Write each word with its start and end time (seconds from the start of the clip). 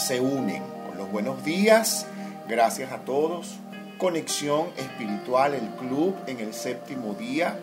se 0.00 0.20
unen 0.20 0.62
con 0.86 0.96
los 0.96 1.12
buenos 1.12 1.44
días. 1.44 2.06
Gracias 2.48 2.90
a 2.90 2.98
todos. 2.98 3.58
Conexión 3.98 4.68
Espiritual, 4.78 5.54
el 5.54 5.68
club 5.78 6.16
en 6.26 6.40
el 6.40 6.54
séptimo 6.54 7.12
día 7.14 7.58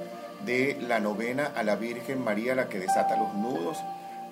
de 0.45 0.77
la 0.87 0.99
novena 0.99 1.51
a 1.55 1.63
la 1.63 1.75
Virgen 1.75 2.23
María, 2.23 2.53
la 2.53 2.69
que 2.69 2.77
desata 2.77 3.17
los 3.17 3.33
nudos. 3.33 3.79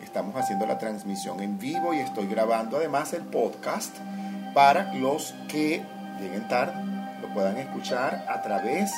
Estamos 0.04 0.36
haciendo 0.36 0.68
la 0.68 0.78
transmisión 0.78 1.42
en 1.42 1.58
vivo 1.58 1.94
y 1.94 2.00
estoy 2.00 2.28
grabando 2.28 2.78
además 2.78 3.12
el 3.14 3.24
podcast 3.24 3.96
para 4.54 4.94
los 4.94 5.34
que 5.48 5.82
lleguen 6.20 6.48
tarde, 6.48 6.76
lo 7.22 7.34
puedan 7.34 7.58
escuchar 7.58 8.26
a 8.30 8.42
través 8.44 8.92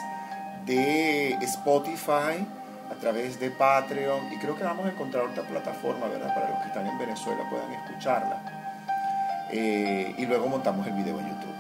de 0.66 1.32
Spotify, 1.44 2.46
a 2.92 2.96
través 3.00 3.40
de 3.40 3.52
Patreon 3.52 4.34
y 4.34 4.38
creo 4.38 4.56
que 4.58 4.64
vamos 4.64 4.86
a 4.86 4.90
encontrar 4.90 5.24
otra 5.24 5.44
plataforma, 5.44 6.08
¿verdad? 6.08 6.36
Para 6.36 6.50
los 6.50 6.60
que 6.60 6.68
están 6.68 6.86
en 6.86 6.98
Venezuela 6.98 7.50
puedan 7.50 7.72
escucharla. 7.72 8.57
Eh, 9.52 10.14
y 10.18 10.26
luego 10.26 10.48
montamos 10.48 10.86
el 10.88 10.94
video 10.94 11.20
en 11.20 11.30
YouTube. 11.30 11.56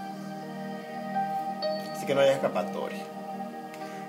Así 1.94 2.06
que 2.06 2.16
no 2.16 2.22
hay 2.22 2.30
escapatoria. 2.30 3.04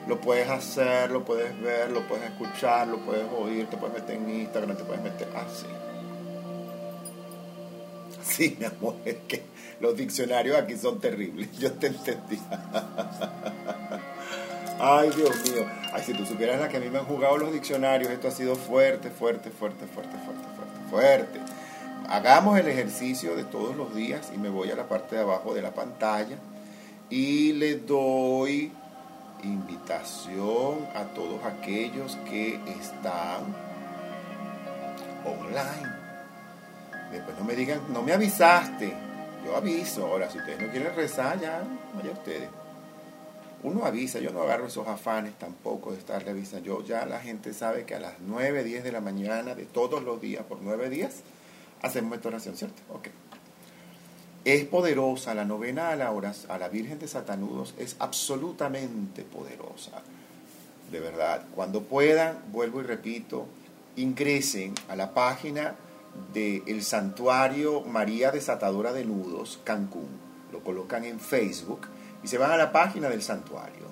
Lo 0.07 0.21
puedes 0.21 0.49
hacer, 0.49 1.11
lo 1.11 1.25
puedes 1.25 1.61
ver, 1.61 1.91
lo 1.91 2.07
puedes 2.09 2.25
escuchar, 2.25 2.89
lo 2.89 2.99
puedes 2.99 3.27
oír, 3.39 3.67
te 3.69 3.77
puedes 3.77 3.95
meter 3.95 4.17
en 4.17 4.31
Instagram, 4.31 4.77
te 4.77 4.85
puedes 4.85 5.03
meter 5.03 5.29
así. 5.37 5.67
sí, 8.23 8.57
mi 8.59 8.65
amor, 8.65 8.97
es 9.05 9.17
que 9.29 9.43
los 9.81 9.97
diccionarios 9.97 10.57
aquí 10.57 10.77
son 10.77 10.99
terribles. 11.01 11.51
Yo 11.59 11.73
te 11.73 11.89
entendí. 11.89 12.39
Ay, 14.81 15.11
Dios 15.11 15.31
mío. 15.43 15.67
Ay, 15.93 16.03
si 16.05 16.15
tú 16.15 16.25
supieras 16.25 16.61
la 16.61 16.69
que 16.69 16.77
a 16.77 16.81
mí 16.81 16.89
me 16.89 16.99
han 16.99 17.05
jugado 17.05 17.37
los 17.37 17.53
diccionarios, 17.53 18.11
esto 18.11 18.29
ha 18.29 18.31
sido 18.31 18.55
fuerte, 18.55 19.11
fuerte, 19.11 19.51
fuerte, 19.51 19.87
fuerte, 19.87 20.17
fuerte, 20.19 20.45
fuerte, 20.57 20.91
fuerte. 20.91 21.41
Hagamos 22.09 22.59
el 22.59 22.69
ejercicio 22.69 23.37
de 23.37 23.45
todos 23.45 23.77
los 23.77 23.95
días 23.95 24.33
y 24.35 24.39
me 24.39 24.49
voy 24.49 24.71
a 24.71 24.77
la 24.77 24.89
parte 24.89 25.17
de 25.17 25.23
abajo 25.23 25.53
de 25.53 25.61
la 25.61 25.73
pantalla 25.73 26.37
y 27.11 27.53
le 27.53 27.77
doy 27.77 28.73
invitación 29.43 30.89
a 30.95 31.05
todos 31.15 31.45
aquellos 31.45 32.17
que 32.29 32.55
están 32.81 33.55
online. 35.23 35.93
Después 37.13 37.39
no 37.39 37.45
me 37.45 37.55
digan, 37.55 37.81
no 37.93 38.03
me 38.03 38.13
avisaste. 38.13 38.93
Yo 39.45 39.55
aviso. 39.55 40.07
Ahora, 40.07 40.31
si 40.31 40.39
ustedes 40.39 40.61
no 40.61 40.69
quieren 40.69 40.97
rezar, 40.97 41.39
ya, 41.39 41.63
vaya 41.95 42.11
ustedes 42.13 42.49
uno 43.63 43.85
avisa, 43.85 44.21
yo 44.21 44.31
no 44.31 44.43
agarro 44.43 44.69
esos 44.69 44.87
afanes 44.87 45.35
tampoco 45.35 45.93
de 45.93 45.99
estarle 45.99 46.31
avisando. 46.31 46.65
Yo 46.65 46.85
ya 46.85 47.05
la 47.07 47.21
gente 47.21 47.53
sabe 47.53 47.85
que 47.85 47.95
a 47.95 48.01
las 48.01 48.15
9, 48.21 48.65
10 48.65 48.85
de 48.85 48.93
la 48.93 49.01
mañana 49.01 49.55
de 49.55 49.65
todos 49.65 50.03
los 50.03 50.21
días, 50.21 50.45
por 50.45 50.63
9 50.63 50.89
días, 50.91 51.23
hacemos 51.83 52.15
esta 52.15 52.29
oración, 52.29 52.57
¿cierto? 52.57 52.83
Ok. 52.93 53.09
Es 54.45 54.65
poderosa, 54.65 55.35
la 55.35 55.45
novena 55.45 55.91
a 55.91 55.97
la, 55.97 56.09
a 56.49 56.59
la 56.59 56.69
Virgen 56.69 56.99
de 56.99 57.09
Satanudos 57.09 57.75
es 57.79 57.97
absolutamente 57.99 59.23
poderosa. 59.23 60.03
De 60.91 61.01
verdad, 61.01 61.45
cuando 61.55 61.83
puedan, 61.83 62.39
vuelvo 62.51 62.81
y 62.81 62.85
repito, 62.85 63.47
ingresen 63.97 64.75
a 64.89 64.97
la 64.97 65.13
página 65.13 65.75
del 66.33 66.83
Santuario 66.83 67.83
María 67.83 68.31
Desatadora 68.31 68.93
de 68.93 69.05
Nudos, 69.05 69.61
Cancún. 69.65 70.09
Lo 70.53 70.61
colocan 70.61 71.05
en 71.05 71.21
Facebook 71.21 71.89
y 72.23 72.29
se 72.29 72.39
van 72.39 72.53
a 72.53 72.57
la 72.57 72.73
página 72.73 73.09
del 73.09 73.23
santuario. 73.23 73.87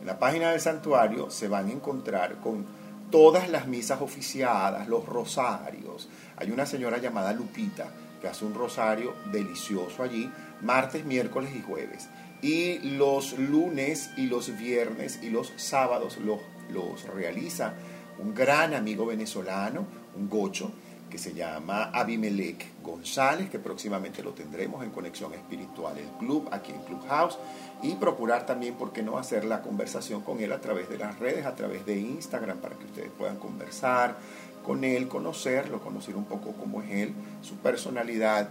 En 0.00 0.06
la 0.06 0.18
página 0.18 0.50
del 0.50 0.60
santuario 0.60 1.30
se 1.30 1.48
van 1.48 1.68
a 1.68 1.72
encontrar 1.72 2.36
con 2.40 2.66
todas 3.12 3.48
las 3.48 3.68
misas 3.68 4.00
oficiadas, 4.00 4.88
los 4.88 5.06
rosarios. 5.06 6.08
Hay 6.36 6.50
una 6.50 6.66
señora 6.66 6.98
llamada 6.98 7.32
Lupita 7.32 7.92
que 8.20 8.26
hace 8.26 8.44
un 8.44 8.54
rosario 8.54 9.14
delicioso 9.30 10.02
allí, 10.02 10.28
martes, 10.62 11.04
miércoles 11.04 11.52
y 11.54 11.62
jueves. 11.62 12.08
Y 12.40 12.80
los 12.96 13.38
lunes 13.38 14.10
y 14.16 14.26
los 14.26 14.56
viernes 14.58 15.20
y 15.22 15.30
los 15.30 15.52
sábados 15.56 16.16
los, 16.16 16.40
los 16.72 17.04
realiza 17.04 17.74
un 18.18 18.34
gran 18.34 18.74
amigo 18.74 19.06
venezolano, 19.06 19.86
un 20.16 20.28
gocho, 20.28 20.72
que 21.12 21.18
se 21.18 21.34
llama 21.34 21.90
Abimelech 21.92 22.80
González, 22.82 23.50
que 23.50 23.58
próximamente 23.58 24.22
lo 24.22 24.32
tendremos 24.32 24.82
en 24.82 24.88
Conexión 24.88 25.34
Espiritual, 25.34 25.98
el 25.98 26.08
club, 26.18 26.48
aquí 26.50 26.72
en 26.72 26.80
Clubhouse, 26.84 27.38
y 27.82 27.96
procurar 27.96 28.46
también, 28.46 28.76
¿por 28.76 28.94
qué 28.94 29.02
no 29.02 29.18
hacer 29.18 29.44
la 29.44 29.60
conversación 29.60 30.22
con 30.22 30.40
él 30.40 30.50
a 30.52 30.62
través 30.62 30.88
de 30.88 30.96
las 30.96 31.18
redes, 31.18 31.44
a 31.44 31.54
través 31.54 31.84
de 31.84 31.98
Instagram, 31.98 32.60
para 32.60 32.76
que 32.76 32.86
ustedes 32.86 33.10
puedan 33.10 33.36
conversar 33.36 34.16
con 34.64 34.84
él, 34.84 35.06
conocerlo, 35.06 35.82
conocer 35.82 36.16
un 36.16 36.24
poco 36.24 36.52
cómo 36.52 36.80
es 36.80 36.90
él, 36.90 37.14
su 37.42 37.56
personalidad 37.56 38.48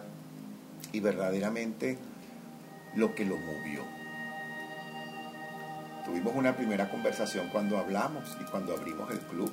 y 0.92 1.00
verdaderamente 1.00 1.98
lo 2.94 3.16
que 3.16 3.26
lo 3.26 3.38
movió. 3.38 3.82
Tuvimos 6.06 6.36
una 6.36 6.56
primera 6.56 6.92
conversación 6.92 7.50
cuando 7.52 7.80
hablamos 7.80 8.38
y 8.40 8.44
cuando 8.52 8.74
abrimos 8.74 9.10
el 9.10 9.20
club 9.22 9.52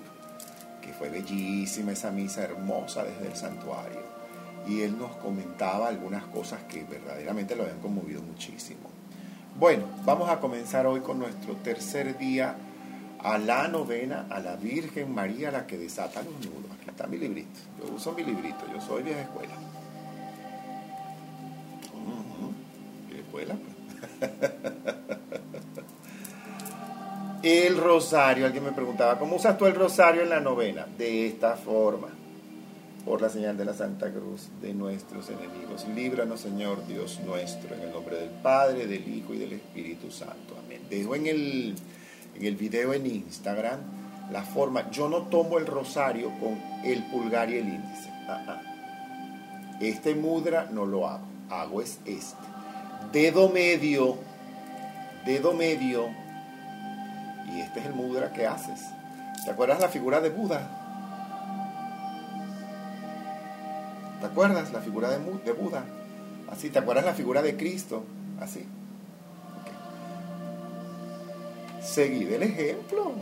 fue 0.93 1.09
bellísima 1.09 1.93
esa 1.93 2.11
misa 2.11 2.43
hermosa 2.43 3.05
desde 3.05 3.27
el 3.27 3.37
santuario. 3.37 4.03
Y 4.67 4.83
él 4.83 4.99
nos 4.99 5.17
comentaba 5.17 5.89
algunas 5.89 6.25
cosas 6.25 6.61
que 6.69 6.85
verdaderamente 6.85 7.57
lo 7.57 7.63
habían 7.63 7.81
conmovido 7.81 8.23
muchísimo. 8.23 8.91
Bueno, 9.59 9.85
vamos 10.05 10.29
a 10.29 10.41
comenzar 10.41 10.87
hoy 10.87 11.01
con 11.01 11.19
nuestro 11.19 11.57
tercer 11.57 12.19
día 12.19 12.57
a 13.21 13.39
la 13.39 13.69
novena 13.69 14.27
a 14.31 14.39
la 14.41 14.57
Virgen 14.57 15.15
María, 15.15 15.51
la 15.51 15.67
que 15.67 15.77
desata 15.77 16.23
los 16.23 16.35
nudos. 16.35 16.71
Aquí 16.79 16.91
está 16.91 17.07
mi 17.07 17.17
librito. 17.17 17.59
Yo 17.81 17.93
uso 17.95 18.13
mi 18.13 18.23
librito, 18.23 18.65
yo 18.73 18.81
soy 18.81 19.03
vieja 19.03 19.23
escuela. 19.23 19.55
El 27.49 27.79
rosario, 27.79 28.45
alguien 28.45 28.65
me 28.65 28.73
preguntaba, 28.73 29.19
¿cómo 29.19 29.37
usas 29.37 29.57
tú 29.57 29.65
el 29.65 29.75
rosario 29.75 30.21
en 30.21 30.29
la 30.29 30.39
novena? 30.39 30.87
De 30.99 31.27
esta 31.27 31.57
forma, 31.57 32.09
por 33.07 33.23
la 33.23 33.31
señal 33.31 33.57
de 33.57 33.65
la 33.65 33.73
Santa 33.73 34.11
Cruz 34.13 34.51
de 34.61 34.75
nuestros 34.75 35.31
enemigos. 35.31 35.87
Líbranos, 35.95 36.41
Señor 36.41 36.87
Dios 36.87 37.21
nuestro, 37.25 37.75
en 37.75 37.85
el 37.85 37.91
nombre 37.91 38.17
del 38.17 38.29
Padre, 38.29 38.87
del 38.87 39.09
Hijo 39.09 39.33
y 39.33 39.39
del 39.39 39.55
Espíritu 39.55 40.11
Santo. 40.11 40.59
Amén. 40.63 40.83
Dejo 40.91 41.15
en 41.15 41.27
el, 41.27 41.75
en 42.37 42.45
el 42.45 42.55
video 42.57 42.93
en 42.93 43.07
Instagram 43.07 43.81
la 44.31 44.43
forma, 44.43 44.91
yo 44.91 45.09
no 45.09 45.23
tomo 45.29 45.57
el 45.57 45.65
rosario 45.65 46.31
con 46.39 46.61
el 46.85 47.03
pulgar 47.05 47.49
y 47.49 47.57
el 47.57 47.69
índice. 47.69 48.11
Ah, 48.29 48.45
ah. 48.47 49.79
Este 49.81 50.15
mudra 50.15 50.69
no 50.71 50.85
lo 50.85 51.09
hago, 51.09 51.25
hago 51.49 51.81
es 51.81 51.99
este. 52.05 52.37
Dedo 53.11 53.49
medio, 53.49 54.19
dedo 55.25 55.55
medio 55.55 56.28
y 57.53 57.61
este 57.61 57.81
es 57.81 57.87
el 57.87 57.95
mudra 57.95 58.33
que 58.33 58.47
haces. 58.47 58.81
¿Te 59.45 59.51
acuerdas 59.51 59.81
la 59.81 59.89
figura 59.89 60.21
de 60.21 60.31
Buda? 60.31 60.69
¿Te 64.21 64.27
acuerdas 64.27 64.73
la 64.73 64.81
figura 64.81 65.11
de, 65.11 65.53
Buda? 65.53 65.85
Así, 66.51 66.71
¿te 66.71 66.79
acuerdas 66.79 67.05
la 67.05 67.15
figura 67.15 67.41
de 67.41 67.57
Cristo? 67.57 68.03
Así. 68.41 68.67
Seguid 71.81 72.33
el 72.33 72.43
ejemplo. 72.43 73.13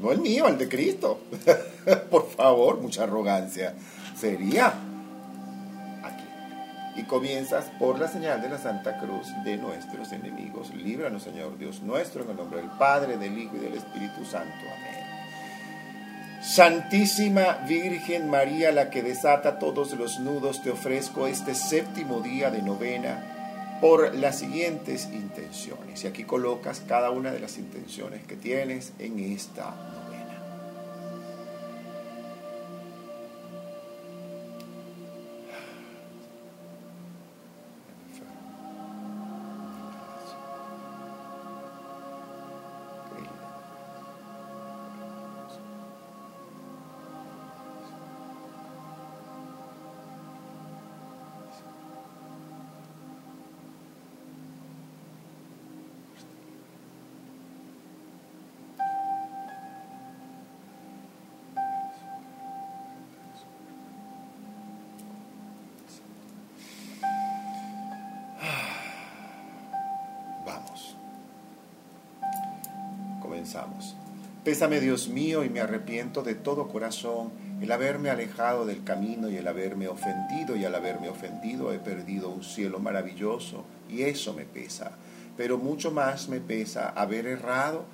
No 0.00 0.12
el 0.12 0.18
mío, 0.18 0.48
el 0.48 0.58
de 0.58 0.68
Cristo. 0.68 1.20
Por 2.10 2.28
favor, 2.30 2.80
mucha 2.80 3.04
arrogancia. 3.04 3.74
Sería 4.18 4.74
y 6.98 7.04
comienzas 7.04 7.66
por 7.78 7.98
la 7.98 8.08
señal 8.08 8.42
de 8.42 8.48
la 8.48 8.58
Santa 8.58 8.98
Cruz 8.98 9.28
de 9.44 9.56
nuestros 9.56 10.10
enemigos. 10.12 10.74
Líbranos, 10.74 11.22
Señor 11.22 11.56
Dios 11.56 11.80
nuestro, 11.80 12.24
en 12.24 12.30
el 12.30 12.36
nombre 12.36 12.60
del 12.60 12.70
Padre, 12.70 13.16
del 13.16 13.38
Hijo 13.38 13.56
y 13.56 13.60
del 13.60 13.74
Espíritu 13.74 14.24
Santo. 14.24 14.64
Amén. 14.66 14.98
Santísima 16.42 17.64
Virgen 17.68 18.28
María, 18.28 18.72
la 18.72 18.90
que 18.90 19.02
desata 19.02 19.58
todos 19.58 19.92
los 19.92 20.18
nudos, 20.18 20.62
te 20.62 20.70
ofrezco 20.70 21.26
este 21.26 21.54
séptimo 21.54 22.20
día 22.20 22.50
de 22.50 22.62
novena 22.62 23.78
por 23.80 24.14
las 24.16 24.38
siguientes 24.38 25.08
intenciones. 25.12 26.02
Y 26.02 26.08
aquí 26.08 26.24
colocas 26.24 26.82
cada 26.86 27.10
una 27.10 27.30
de 27.30 27.40
las 27.40 27.58
intenciones 27.58 28.24
que 28.24 28.34
tienes 28.34 28.92
en 28.98 29.20
esta 29.20 29.97
Pésame 74.48 74.80
Dios 74.80 75.08
mío 75.10 75.44
y 75.44 75.50
me 75.50 75.60
arrepiento 75.60 76.22
de 76.22 76.34
todo 76.34 76.68
corazón 76.68 77.32
el 77.60 77.70
haberme 77.70 78.08
alejado 78.08 78.64
del 78.64 78.82
camino 78.82 79.28
y 79.28 79.36
el 79.36 79.46
haberme 79.46 79.88
ofendido 79.88 80.56
y 80.56 80.64
al 80.64 80.74
haberme 80.74 81.10
ofendido 81.10 81.70
he 81.70 81.78
perdido 81.78 82.30
un 82.30 82.42
cielo 82.42 82.78
maravilloso 82.78 83.66
y 83.90 84.04
eso 84.04 84.32
me 84.32 84.46
pesa. 84.46 84.92
Pero 85.36 85.58
mucho 85.58 85.90
más 85.90 86.30
me 86.30 86.40
pesa 86.40 86.88
haber 86.88 87.26
errado 87.26 87.84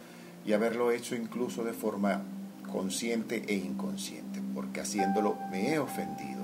y 0.46 0.52
haberlo 0.52 0.92
hecho 0.92 1.16
incluso 1.16 1.64
de 1.64 1.72
forma 1.72 2.22
consciente 2.70 3.42
e 3.48 3.54
inconsciente, 3.54 4.40
porque 4.54 4.80
haciéndolo 4.80 5.36
me 5.50 5.74
he 5.74 5.80
ofendido. 5.80 6.43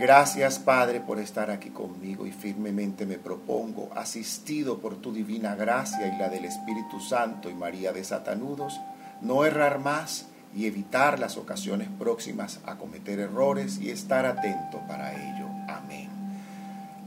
Gracias 0.00 0.58
Padre 0.58 1.00
por 1.00 1.18
estar 1.18 1.50
aquí 1.50 1.68
conmigo 1.68 2.26
y 2.26 2.32
firmemente 2.32 3.04
me 3.04 3.18
propongo, 3.18 3.90
asistido 3.94 4.78
por 4.78 4.96
tu 4.96 5.12
divina 5.12 5.54
gracia 5.54 6.06
y 6.06 6.18
la 6.18 6.30
del 6.30 6.46
Espíritu 6.46 7.00
Santo 7.00 7.50
y 7.50 7.54
María 7.54 7.92
de 7.92 8.02
Satanudos, 8.02 8.80
no 9.20 9.44
errar 9.44 9.78
más 9.78 10.28
y 10.56 10.64
evitar 10.64 11.18
las 11.18 11.36
ocasiones 11.36 11.88
próximas 11.98 12.60
a 12.64 12.76
cometer 12.76 13.18
errores 13.18 13.76
y 13.78 13.90
estar 13.90 14.24
atento 14.24 14.80
para 14.88 15.12
ello. 15.12 15.46
Amén. 15.68 16.08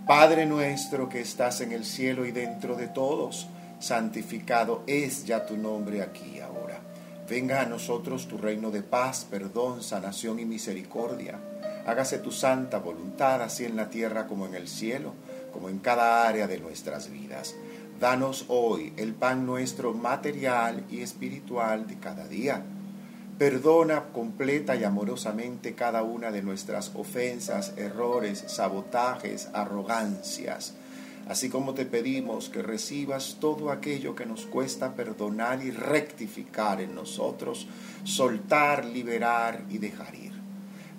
Padre 0.05 0.45
nuestro 0.45 1.09
que 1.09 1.21
estás 1.21 1.61
en 1.61 1.71
el 1.71 1.85
cielo 1.85 2.27
y 2.27 2.31
dentro 2.31 2.75
de 2.75 2.89
todos, 2.89 3.47
santificado 3.79 4.83
es 4.85 5.25
ya 5.25 5.47
tu 5.47 5.57
nombre 5.57 6.03
aquí 6.03 6.39
ahora. 6.41 6.79
Venga 7.27 7.61
a 7.61 7.65
nosotros 7.65 8.27
tu 8.27 8.37
reino 8.37 8.69
de 8.69 8.83
paz, 8.83 9.25
perdón, 9.27 9.81
sanación 9.81 10.39
y 10.39 10.45
misericordia 10.45 11.39
Hágase 11.85 12.19
tu 12.19 12.31
santa 12.31 12.79
voluntad, 12.79 13.41
así 13.41 13.65
en 13.65 13.75
la 13.75 13.89
tierra 13.89 14.25
como 14.27 14.45
en 14.45 14.55
el 14.55 14.69
cielo, 14.69 15.13
como 15.51 15.67
en 15.67 15.79
cada 15.79 16.27
área 16.27 16.47
de 16.47 16.59
nuestras 16.59 17.11
vidas. 17.11 17.55
Danos 17.99 18.45
hoy 18.47 18.93
el 18.97 19.13
pan 19.13 19.45
nuestro 19.45 19.93
material 19.93 20.83
y 20.89 21.01
espiritual 21.01 21.87
de 21.87 21.99
cada 21.99 22.27
día. 22.27 22.63
Perdona 23.37 24.05
completa 24.13 24.75
y 24.75 24.83
amorosamente 24.83 25.73
cada 25.73 26.03
una 26.03 26.31
de 26.31 26.41
nuestras 26.41 26.91
ofensas, 26.95 27.73
errores, 27.77 28.43
sabotajes, 28.47 29.49
arrogancias, 29.53 30.75
así 31.27 31.49
como 31.49 31.73
te 31.73 31.85
pedimos 31.85 32.49
que 32.49 32.61
recibas 32.61 33.37
todo 33.41 33.71
aquello 33.71 34.15
que 34.15 34.25
nos 34.25 34.45
cuesta 34.45 34.93
perdonar 34.93 35.63
y 35.63 35.71
rectificar 35.71 36.79
en 36.79 36.95
nosotros, 36.95 37.67
soltar, 38.03 38.85
liberar 38.85 39.63
y 39.69 39.79
dejar 39.79 40.15
ir. 40.15 40.32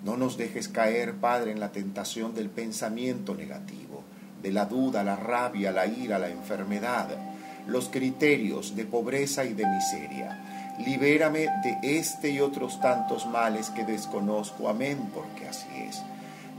No 0.05 0.17
nos 0.17 0.37
dejes 0.37 0.67
caer, 0.67 1.15
Padre, 1.15 1.51
en 1.51 1.59
la 1.59 1.71
tentación 1.71 2.35
del 2.35 2.51
pensamiento 2.51 3.33
negativo, 3.33 4.03
de 4.39 4.51
la 4.51 4.65
duda, 4.65 5.03
la 5.03 5.15
rabia, 5.15 5.71
la 5.71 5.87
ira, 5.87 6.19
la 6.19 6.29
enfermedad, 6.29 7.07
los 7.65 7.89
criterios 7.89 8.75
de 8.75 8.85
pobreza 8.85 9.43
y 9.45 9.53
de 9.53 9.65
miseria. 9.65 10.75
Libérame 10.85 11.47
de 11.63 11.79
este 11.81 12.29
y 12.29 12.39
otros 12.39 12.79
tantos 12.79 13.25
males 13.25 13.71
que 13.71 13.83
desconozco. 13.83 14.69
Amén, 14.69 15.09
porque 15.11 15.47
así 15.47 15.67
es. 15.89 16.03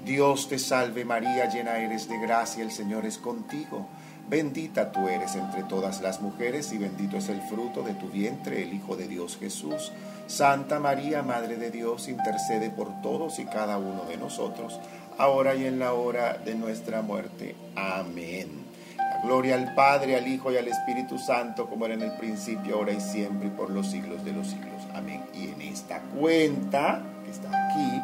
Dios 0.05 0.49
te 0.49 0.59
salve 0.59 1.05
María, 1.05 1.49
llena 1.49 1.79
eres 1.79 2.09
de 2.09 2.19
gracia, 2.19 2.65
el 2.65 2.73
Señor 2.73 3.07
es 3.07 3.17
contigo. 3.17 3.87
Bendita 4.29 4.91
tú 4.91 5.07
eres 5.09 5.37
entre 5.37 5.63
todas 5.63 6.01
las 6.01 6.21
mujeres 6.21 6.73
y 6.73 6.79
bendito 6.79 7.17
es 7.17 7.29
el 7.29 7.41
fruto 7.43 7.83
de 7.83 7.95
tu 7.95 8.09
vientre, 8.09 8.63
el 8.63 8.75
Hijo 8.75 8.97
de 8.97 9.07
Dios 9.07 9.37
Jesús. 9.39 9.93
Santa 10.27 10.81
María, 10.81 11.23
Madre 11.23 11.57
de 11.57 11.71
Dios, 11.71 12.09
intercede 12.09 12.71
por 12.71 13.01
todos 13.03 13.39
y 13.39 13.45
cada 13.45 13.79
uno 13.79 14.05
de 14.05 14.17
nosotros, 14.17 14.81
ahora 15.19 15.55
y 15.55 15.67
en 15.67 15.79
la 15.79 15.93
hora 15.93 16.35
de 16.39 16.57
nuestra 16.57 17.03
muerte. 17.03 17.55
Amén. 17.77 18.67
La 18.99 19.21
gloria 19.23 19.55
al 19.55 19.75
Padre, 19.75 20.17
al 20.17 20.27
Hijo 20.27 20.51
y 20.51 20.57
al 20.57 20.67
Espíritu 20.67 21.19
Santo, 21.19 21.69
como 21.69 21.85
era 21.87 21.95
en 21.95 22.03
el 22.03 22.13
principio, 22.17 22.77
ahora 22.77 22.93
y 22.93 23.01
siempre, 23.01 23.47
y 23.47 23.51
por 23.51 23.71
los 23.71 23.89
siglos 23.89 24.25
de 24.25 24.33
los 24.33 24.49
siglos. 24.49 24.83
Amén. 24.93 25.23
Y 25.35 25.51
en 25.51 25.63
esta 25.63 26.01
cuenta, 26.01 27.01
que 27.25 27.31
está 27.31 27.49
aquí, 27.49 28.03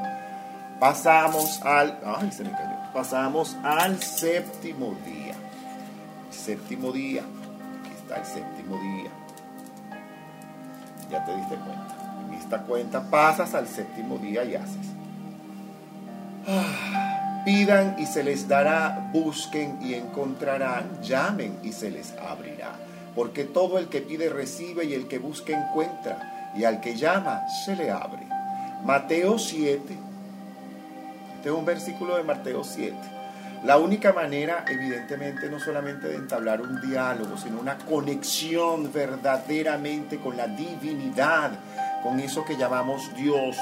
pasamos 0.79 1.61
al... 1.63 1.99
Ay, 2.05 2.31
se 2.31 2.45
me 2.45 2.53
cayó. 2.53 2.77
Pasamos 2.95 3.57
al 3.65 4.01
séptimo 4.01 4.95
día. 5.05 5.32
Séptimo 6.33 6.91
día. 6.93 7.23
Aquí 7.81 7.93
está 7.97 8.17
el 8.17 8.25
séptimo 8.25 8.79
día. 8.79 9.11
Ya 11.11 11.25
te 11.25 11.37
diste 11.37 11.55
cuenta 11.57 12.03
cuenta, 12.61 13.03
pasas 13.11 13.55
al 13.55 13.67
séptimo 13.67 14.19
día 14.19 14.45
y 14.45 14.55
haces. 14.55 14.87
Ah, 16.47 17.43
pidan 17.45 17.97
y 17.99 18.07
se 18.07 18.23
les 18.23 18.49
dará, 18.49 19.11
busquen 19.13 19.79
y 19.83 19.95
encontrarán, 19.95 21.01
llamen 21.03 21.59
y 21.63 21.73
se 21.73 21.91
les 21.91 22.13
abrirá. 22.13 22.73
Porque 23.15 23.45
todo 23.45 23.79
el 23.79 23.89
que 23.89 24.01
pide 24.01 24.29
recibe 24.29 24.85
y 24.85 24.95
el 24.95 25.07
que 25.07 25.19
busca 25.19 25.53
encuentra, 25.53 26.53
y 26.57 26.65
al 26.65 26.81
que 26.81 26.97
llama 26.97 27.43
se 27.65 27.77
le 27.77 27.91
abre. 27.91 28.27
Mateo 28.85 29.39
7, 29.39 29.81
este 31.37 31.49
es 31.49 31.55
un 31.55 31.65
versículo 31.65 32.17
de 32.17 32.25
Mateo 32.25 32.65
7. 32.65 32.97
La 33.65 33.79
única 33.79 34.13
manera, 34.13 34.65
evidentemente, 34.69 35.49
no 35.49 35.61
solamente 35.61 36.09
de 36.09 36.17
entablar 36.17 36.61
un 36.61 36.81
diálogo, 36.81 37.37
sino 37.37 37.61
una 37.61 37.79
conexión 37.79 38.93
verdaderamente 38.93 40.19
con 40.19 40.37
la 40.37 40.49
divinidad 40.49 41.53
con 42.03 42.19
eso 42.21 42.45
que 42.45 42.57
llamamos 42.57 43.15
Dios, 43.15 43.57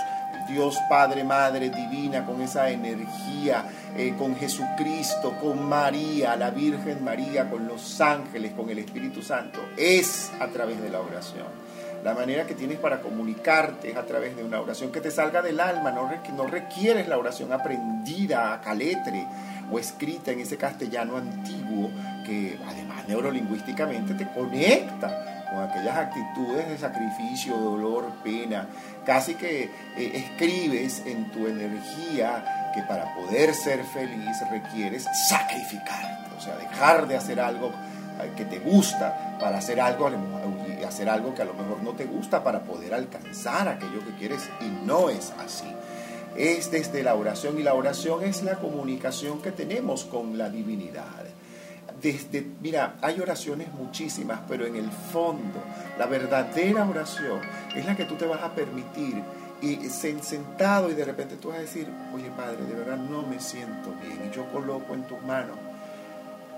Dios 0.48 0.76
Padre, 0.88 1.22
Madre 1.22 1.70
Divina, 1.70 2.24
con 2.24 2.40
esa 2.40 2.70
energía, 2.70 3.66
eh, 3.96 4.14
con 4.18 4.34
Jesucristo, 4.36 5.36
con 5.40 5.68
María, 5.68 6.34
la 6.36 6.50
Virgen 6.50 7.04
María, 7.04 7.48
con 7.50 7.68
los 7.68 8.00
ángeles, 8.00 8.52
con 8.52 8.70
el 8.70 8.78
Espíritu 8.78 9.22
Santo, 9.22 9.60
es 9.76 10.32
a 10.40 10.48
través 10.48 10.80
de 10.80 10.88
la 10.88 11.00
oración. 11.00 11.69
La 12.04 12.14
manera 12.14 12.46
que 12.46 12.54
tienes 12.54 12.78
para 12.78 13.00
comunicarte 13.00 13.90
es 13.90 13.96
a 13.96 14.06
través 14.06 14.34
de 14.34 14.42
una 14.42 14.60
oración 14.60 14.90
que 14.90 15.00
te 15.00 15.10
salga 15.10 15.42
del 15.42 15.60
alma, 15.60 15.90
no, 15.90 16.10
no 16.34 16.46
requieres 16.46 17.08
la 17.08 17.18
oración 17.18 17.52
aprendida 17.52 18.54
a 18.54 18.60
caletre 18.62 19.26
o 19.70 19.78
escrita 19.78 20.30
en 20.30 20.40
ese 20.40 20.56
castellano 20.56 21.18
antiguo 21.18 21.90
que 22.24 22.58
además 22.66 23.06
neurolingüísticamente 23.06 24.14
te 24.14 24.26
conecta 24.32 25.46
con 25.50 25.62
aquellas 25.62 25.96
actitudes 25.96 26.68
de 26.68 26.78
sacrificio, 26.78 27.56
dolor, 27.56 28.12
pena, 28.22 28.66
casi 29.04 29.34
que 29.34 29.64
eh, 29.64 29.70
escribes 30.14 31.02
en 31.04 31.30
tu 31.32 31.46
energía 31.46 32.72
que 32.74 32.82
para 32.82 33.14
poder 33.14 33.52
ser 33.54 33.84
feliz 33.84 34.36
requieres 34.50 35.06
sacrificar, 35.28 36.28
o 36.38 36.40
sea, 36.40 36.56
dejar 36.56 37.06
de 37.08 37.16
hacer 37.16 37.40
algo 37.40 37.72
eh, 38.22 38.30
que 38.36 38.44
te 38.44 38.58
gusta 38.60 39.36
para 39.40 39.58
hacer 39.58 39.80
algo 39.80 40.08
y 40.80 40.84
hacer 40.84 41.08
algo 41.08 41.34
que 41.34 41.42
a 41.42 41.44
lo 41.44 41.54
mejor 41.54 41.82
no 41.82 41.92
te 41.92 42.04
gusta 42.04 42.42
para 42.42 42.62
poder 42.62 42.94
alcanzar 42.94 43.68
aquello 43.68 44.04
que 44.04 44.16
quieres 44.18 44.48
y 44.60 44.86
no 44.86 45.10
es 45.10 45.32
así. 45.38 45.70
Es 46.36 46.70
desde 46.70 47.02
la 47.02 47.14
oración 47.14 47.58
y 47.58 47.62
la 47.62 47.74
oración 47.74 48.24
es 48.24 48.42
la 48.42 48.56
comunicación 48.56 49.42
que 49.42 49.52
tenemos 49.52 50.04
con 50.04 50.38
la 50.38 50.48
divinidad 50.48 51.04
desde, 52.00 52.46
mira, 52.60 52.96
hay 53.02 53.20
oraciones 53.20 53.72
muchísimas, 53.72 54.40
pero 54.48 54.66
en 54.66 54.76
el 54.76 54.90
fondo, 54.90 55.62
la 55.98 56.06
verdadera 56.06 56.88
oración 56.88 57.40
es 57.76 57.84
la 57.84 57.96
que 57.96 58.04
tú 58.04 58.14
te 58.14 58.26
vas 58.26 58.42
a 58.42 58.54
permitir 58.54 59.22
y 59.62 59.76
sentado 59.90 60.90
y 60.90 60.94
de 60.94 61.04
repente 61.04 61.36
tú 61.36 61.48
vas 61.48 61.58
a 61.58 61.62
decir, 61.62 61.86
oye 62.14 62.30
Padre, 62.34 62.64
de 62.64 62.74
verdad 62.74 62.96
no 62.96 63.22
me 63.22 63.38
siento 63.40 63.94
bien 64.00 64.30
y 64.30 64.34
yo 64.34 64.50
coloco 64.50 64.94
en 64.94 65.06
tus 65.06 65.20
manos 65.22 65.58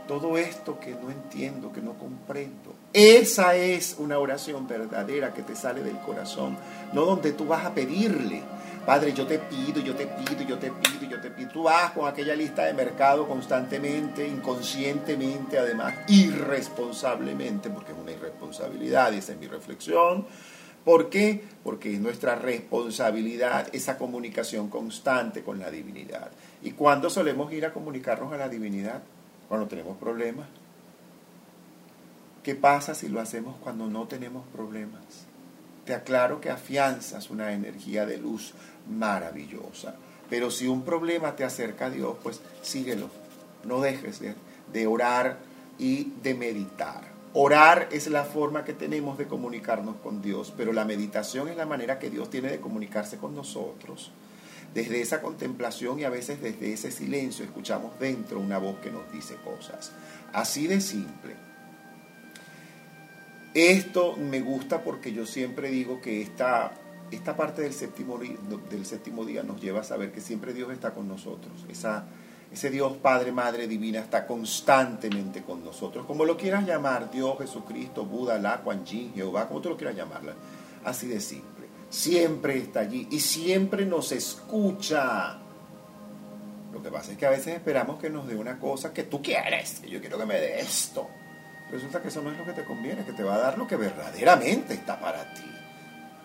todo 0.06 0.38
esto 0.38 0.78
que 0.78 0.90
no 0.92 1.10
entiendo, 1.10 1.72
que 1.72 1.80
no 1.80 1.94
comprendo. 1.94 2.74
Esa 2.92 3.56
es 3.56 3.96
una 3.98 4.18
oración 4.18 4.66
verdadera 4.66 5.32
que 5.32 5.42
te 5.42 5.56
sale 5.56 5.82
del 5.82 5.98
corazón, 5.98 6.56
no 6.92 7.04
donde 7.04 7.32
tú 7.32 7.46
vas 7.46 7.64
a 7.64 7.74
pedirle 7.74 8.42
Padre, 8.84 9.12
yo 9.12 9.24
te 9.28 9.38
pido, 9.38 9.80
yo 9.80 9.94
te 9.94 10.08
pido, 10.08 10.42
yo 10.42 10.58
te 10.58 10.72
pido, 10.72 11.08
yo 11.08 11.20
te 11.20 11.30
pido. 11.30 11.50
Tú 11.50 11.62
vas 11.62 11.92
con 11.92 12.08
aquella 12.08 12.34
lista 12.34 12.64
de 12.64 12.74
mercado 12.74 13.28
constantemente, 13.28 14.26
inconscientemente, 14.26 15.56
además, 15.56 15.94
irresponsablemente, 16.08 17.70
porque 17.70 17.92
es 17.92 17.98
una 17.98 18.10
irresponsabilidad, 18.10 19.12
y 19.12 19.18
esa 19.18 19.34
es 19.34 19.38
mi 19.38 19.46
reflexión. 19.46 20.26
¿Por 20.84 21.10
qué? 21.10 21.44
Porque 21.62 21.94
es 21.94 22.00
nuestra 22.00 22.34
responsabilidad 22.34 23.68
esa 23.72 23.96
comunicación 23.96 24.68
constante 24.68 25.44
con 25.44 25.60
la 25.60 25.70
divinidad. 25.70 26.32
¿Y 26.60 26.72
cuándo 26.72 27.08
solemos 27.08 27.52
ir 27.52 27.64
a 27.64 27.72
comunicarnos 27.72 28.32
a 28.32 28.36
la 28.36 28.48
divinidad? 28.48 29.00
Cuando 29.48 29.66
tenemos 29.66 29.96
problemas. 29.98 30.48
¿Qué 32.42 32.54
pasa 32.56 32.94
si 32.94 33.08
lo 33.08 33.20
hacemos 33.20 33.56
cuando 33.62 33.86
no 33.86 34.08
tenemos 34.08 34.44
problemas? 34.48 35.26
Te 35.84 35.94
aclaro 35.94 36.40
que 36.40 36.50
afianzas 36.50 37.30
una 37.30 37.52
energía 37.52 38.06
de 38.06 38.18
luz 38.18 38.54
maravillosa. 38.88 39.94
Pero 40.28 40.50
si 40.50 40.66
un 40.66 40.82
problema 40.82 41.36
te 41.36 41.44
acerca 41.44 41.86
a 41.86 41.90
Dios, 41.90 42.16
pues 42.22 42.40
síguelo. 42.62 43.10
No 43.64 43.80
dejes 43.80 44.20
de, 44.20 44.86
orar 44.86 45.38
y 45.78 46.12
de 46.22 46.34
meditar. 46.34 47.02
Orar 47.34 47.88
es 47.92 48.08
la 48.08 48.24
forma 48.24 48.64
que 48.64 48.72
tenemos 48.72 49.18
de 49.18 49.26
comunicarnos 49.26 49.96
con 49.96 50.20
Dios, 50.20 50.52
pero 50.56 50.72
la 50.72 50.84
meditación 50.84 51.48
es 51.48 51.56
la 51.56 51.66
manera 51.66 51.98
que 51.98 52.10
Dios 52.10 52.28
tiene 52.28 52.50
de 52.50 52.60
comunicarse 52.60 53.18
con 53.18 53.34
nosotros. 53.34 54.10
Desde 54.74 55.02
esa 55.02 55.20
contemplación 55.20 55.98
y 55.98 56.04
a 56.04 56.10
veces 56.10 56.40
desde 56.40 56.72
ese 56.72 56.90
silencio 56.90 57.44
escuchamos 57.44 57.98
dentro 57.98 58.40
una 58.40 58.58
voz 58.58 58.78
que 58.78 58.90
nos 58.90 59.10
dice 59.12 59.36
cosas. 59.44 59.92
Así 60.32 60.66
de 60.66 60.80
simple. 60.80 61.34
Esto 63.54 64.16
me 64.16 64.40
gusta 64.40 64.82
porque 64.82 65.12
yo 65.12 65.26
siempre 65.26 65.70
digo 65.70 66.00
que 66.00 66.22
esta, 66.22 66.72
esta 67.10 67.36
parte 67.36 67.60
del 67.60 67.74
séptimo, 67.74 68.18
del 68.18 68.86
séptimo 68.86 69.26
día 69.26 69.42
nos 69.42 69.60
lleva 69.60 69.80
a 69.80 69.84
saber 69.84 70.10
que 70.10 70.22
siempre 70.22 70.54
Dios 70.54 70.72
está 70.72 70.94
con 70.94 71.06
nosotros. 71.06 71.66
Esa, 71.68 72.06
ese 72.50 72.70
Dios 72.70 72.96
Padre, 72.96 73.30
Madre 73.30 73.68
Divina 73.68 73.98
está 73.98 74.26
constantemente 74.26 75.42
con 75.42 75.62
nosotros. 75.62 76.06
Como 76.06 76.24
lo 76.24 76.38
quieras 76.38 76.66
llamar, 76.66 77.10
Dios, 77.10 77.36
Jesucristo, 77.38 78.06
Buda, 78.06 78.38
La, 78.38 78.62
Kuan 78.62 78.86
Yin, 78.86 79.12
Jehová, 79.12 79.48
como 79.48 79.60
tú 79.60 79.68
lo 79.68 79.76
quieras 79.76 79.96
llamarla. 79.96 80.32
Así 80.82 81.06
de 81.06 81.20
simple. 81.20 81.51
Siempre 81.92 82.56
está 82.56 82.80
allí 82.80 83.06
y 83.10 83.20
siempre 83.20 83.84
nos 83.84 84.12
escucha. 84.12 85.36
Lo 86.72 86.82
que 86.82 86.90
pasa 86.90 87.12
es 87.12 87.18
que 87.18 87.26
a 87.26 87.30
veces 87.30 87.54
esperamos 87.54 88.00
que 88.00 88.08
nos 88.08 88.26
dé 88.26 88.34
una 88.34 88.58
cosa 88.58 88.94
que 88.94 89.02
tú 89.02 89.20
quieres, 89.20 89.80
que 89.80 89.90
yo 89.90 90.00
quiero 90.00 90.16
que 90.16 90.24
me 90.24 90.40
dé 90.40 90.58
esto. 90.60 91.06
Resulta 91.70 92.00
que 92.00 92.08
eso 92.08 92.22
no 92.22 92.30
es 92.30 92.38
lo 92.38 92.46
que 92.46 92.54
te 92.54 92.64
conviene, 92.64 93.04
que 93.04 93.12
te 93.12 93.22
va 93.22 93.34
a 93.34 93.38
dar 93.40 93.58
lo 93.58 93.66
que 93.66 93.76
verdaderamente 93.76 94.72
está 94.72 94.98
para 94.98 95.34
ti. 95.34 95.44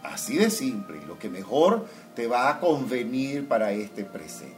Así 0.03 0.37
de 0.37 0.49
simple, 0.49 1.05
lo 1.05 1.19
que 1.19 1.27
mejor 1.27 1.85
te 2.15 2.27
va 2.27 2.49
a 2.49 2.61
convenir 2.61 3.45
para 3.45 3.73
este 3.73 4.05
presente. 4.05 4.55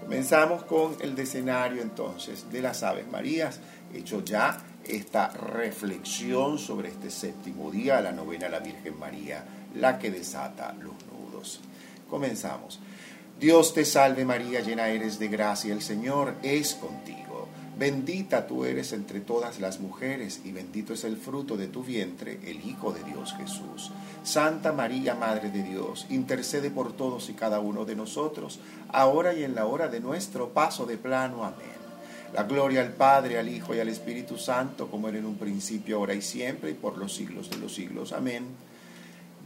Comenzamos 0.00 0.64
con 0.64 0.96
el 1.02 1.14
decenario 1.14 1.82
entonces 1.82 2.50
de 2.50 2.62
las 2.62 2.82
Aves 2.82 3.06
Marías, 3.08 3.60
hecho 3.92 4.24
ya 4.24 4.56
esta 4.88 5.28
reflexión 5.28 6.58
sobre 6.58 6.88
este 6.88 7.10
séptimo 7.10 7.70
día, 7.70 8.00
la 8.00 8.12
novena 8.12 8.46
a 8.46 8.50
la 8.50 8.60
Virgen 8.60 8.98
María, 8.98 9.44
la 9.74 9.98
que 9.98 10.10
desata 10.10 10.72
los 10.74 10.94
nudos. 11.06 11.60
Comenzamos. 12.08 12.80
Dios 13.38 13.72
te 13.72 13.84
salve 13.84 14.24
María, 14.24 14.60
llena 14.60 14.88
eres 14.88 15.18
de 15.18 15.28
gracia, 15.28 15.72
el 15.72 15.80
Señor 15.80 16.34
es 16.42 16.74
contigo. 16.74 17.48
Bendita 17.78 18.46
tú 18.46 18.66
eres 18.66 18.92
entre 18.92 19.20
todas 19.20 19.58
las 19.58 19.80
mujeres 19.80 20.42
y 20.44 20.52
bendito 20.52 20.92
es 20.92 21.04
el 21.04 21.16
fruto 21.16 21.56
de 21.56 21.68
tu 21.68 21.82
vientre, 21.82 22.38
el 22.44 22.62
Hijo 22.68 22.92
de 22.92 23.02
Dios 23.04 23.34
Jesús. 23.38 23.90
Santa 24.22 24.72
María, 24.72 25.14
Madre 25.14 25.50
de 25.50 25.62
Dios, 25.62 26.04
intercede 26.10 26.70
por 26.70 26.92
todos 26.92 27.30
y 27.30 27.32
cada 27.32 27.58
uno 27.60 27.86
de 27.86 27.96
nosotros, 27.96 28.60
ahora 28.88 29.32
y 29.32 29.44
en 29.44 29.54
la 29.54 29.64
hora 29.64 29.88
de 29.88 30.00
nuestro 30.00 30.50
paso 30.50 30.84
de 30.84 30.98
plano. 30.98 31.42
Amén. 31.42 31.80
La 32.34 32.42
gloria 32.42 32.82
al 32.82 32.92
Padre, 32.92 33.38
al 33.38 33.48
Hijo 33.48 33.74
y 33.74 33.80
al 33.80 33.88
Espíritu 33.88 34.36
Santo, 34.36 34.90
como 34.90 35.08
era 35.08 35.16
en 35.16 35.24
un 35.24 35.36
principio, 35.36 35.96
ahora 35.96 36.12
y 36.12 36.20
siempre, 36.20 36.72
y 36.72 36.74
por 36.74 36.98
los 36.98 37.14
siglos 37.14 37.48
de 37.48 37.56
los 37.56 37.74
siglos. 37.74 38.12
Amén. 38.12 38.44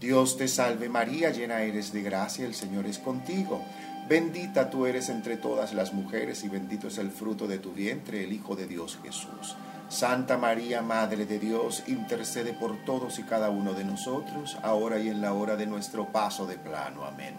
Dios 0.00 0.36
te 0.36 0.48
salve 0.48 0.88
María, 0.88 1.30
llena 1.30 1.62
eres 1.62 1.92
de 1.92 2.02
gracia, 2.02 2.44
el 2.44 2.54
Señor 2.54 2.86
es 2.86 2.98
contigo. 2.98 3.62
Bendita 4.08 4.68
tú 4.68 4.84
eres 4.84 5.08
entre 5.08 5.36
todas 5.36 5.72
las 5.72 5.94
mujeres 5.94 6.44
y 6.44 6.48
bendito 6.48 6.88
es 6.88 6.98
el 6.98 7.10
fruto 7.10 7.46
de 7.46 7.58
tu 7.58 7.72
vientre, 7.72 8.24
el 8.24 8.32
Hijo 8.32 8.54
de 8.54 8.66
Dios 8.66 8.98
Jesús. 9.02 9.56
Santa 9.88 10.36
María, 10.36 10.82
Madre 10.82 11.24
de 11.24 11.38
Dios, 11.38 11.84
intercede 11.86 12.52
por 12.52 12.84
todos 12.84 13.18
y 13.18 13.22
cada 13.22 13.48
uno 13.50 13.72
de 13.74 13.84
nosotros, 13.84 14.58
ahora 14.62 14.98
y 14.98 15.08
en 15.08 15.20
la 15.20 15.32
hora 15.32 15.56
de 15.56 15.66
nuestro 15.66 16.10
paso 16.10 16.46
de 16.46 16.58
plano. 16.58 17.04
Amén. 17.04 17.34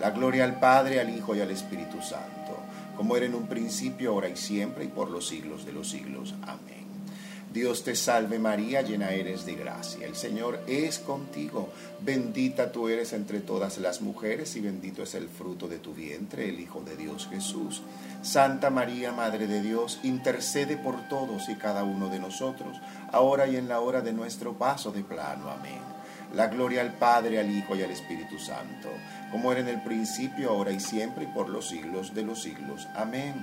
La 0.00 0.10
gloria 0.10 0.44
al 0.44 0.58
Padre, 0.58 1.00
al 1.00 1.10
Hijo 1.10 1.36
y 1.36 1.40
al 1.40 1.50
Espíritu 1.50 2.00
Santo, 2.00 2.56
como 2.96 3.16
era 3.16 3.26
en 3.26 3.34
un 3.34 3.46
principio, 3.46 4.10
ahora 4.10 4.28
y 4.28 4.36
siempre, 4.36 4.84
y 4.84 4.88
por 4.88 5.10
los 5.10 5.28
siglos 5.28 5.64
de 5.66 5.72
los 5.72 5.90
siglos. 5.90 6.34
Amén. 6.42 6.81
Dios 7.52 7.84
te 7.84 7.94
salve 7.94 8.38
María, 8.38 8.80
llena 8.80 9.10
eres 9.10 9.44
de 9.44 9.54
gracia. 9.54 10.06
El 10.06 10.16
Señor 10.16 10.60
es 10.66 10.98
contigo. 10.98 11.68
Bendita 12.00 12.72
tú 12.72 12.88
eres 12.88 13.12
entre 13.12 13.40
todas 13.40 13.76
las 13.76 14.00
mujeres 14.00 14.56
y 14.56 14.60
bendito 14.60 15.02
es 15.02 15.14
el 15.14 15.28
fruto 15.28 15.68
de 15.68 15.78
tu 15.78 15.92
vientre, 15.92 16.48
el 16.48 16.60
Hijo 16.60 16.80
de 16.80 16.96
Dios 16.96 17.28
Jesús. 17.30 17.82
Santa 18.22 18.70
María, 18.70 19.12
Madre 19.12 19.46
de 19.46 19.60
Dios, 19.60 20.00
intercede 20.02 20.78
por 20.78 21.08
todos 21.08 21.50
y 21.50 21.56
cada 21.56 21.84
uno 21.84 22.08
de 22.08 22.20
nosotros, 22.20 22.80
ahora 23.10 23.46
y 23.46 23.56
en 23.56 23.68
la 23.68 23.80
hora 23.80 24.00
de 24.00 24.14
nuestro 24.14 24.54
paso 24.54 24.90
de 24.90 25.02
plano. 25.02 25.50
Amén. 25.50 25.80
La 26.34 26.46
gloria 26.46 26.80
al 26.80 26.94
Padre, 26.94 27.38
al 27.38 27.50
Hijo 27.50 27.76
y 27.76 27.82
al 27.82 27.90
Espíritu 27.90 28.38
Santo, 28.38 28.88
como 29.30 29.52
era 29.52 29.60
en 29.60 29.68
el 29.68 29.82
principio, 29.82 30.50
ahora 30.50 30.72
y 30.72 30.80
siempre, 30.80 31.24
y 31.24 31.26
por 31.26 31.50
los 31.50 31.68
siglos 31.68 32.14
de 32.14 32.22
los 32.22 32.40
siglos. 32.40 32.88
Amén. 32.94 33.34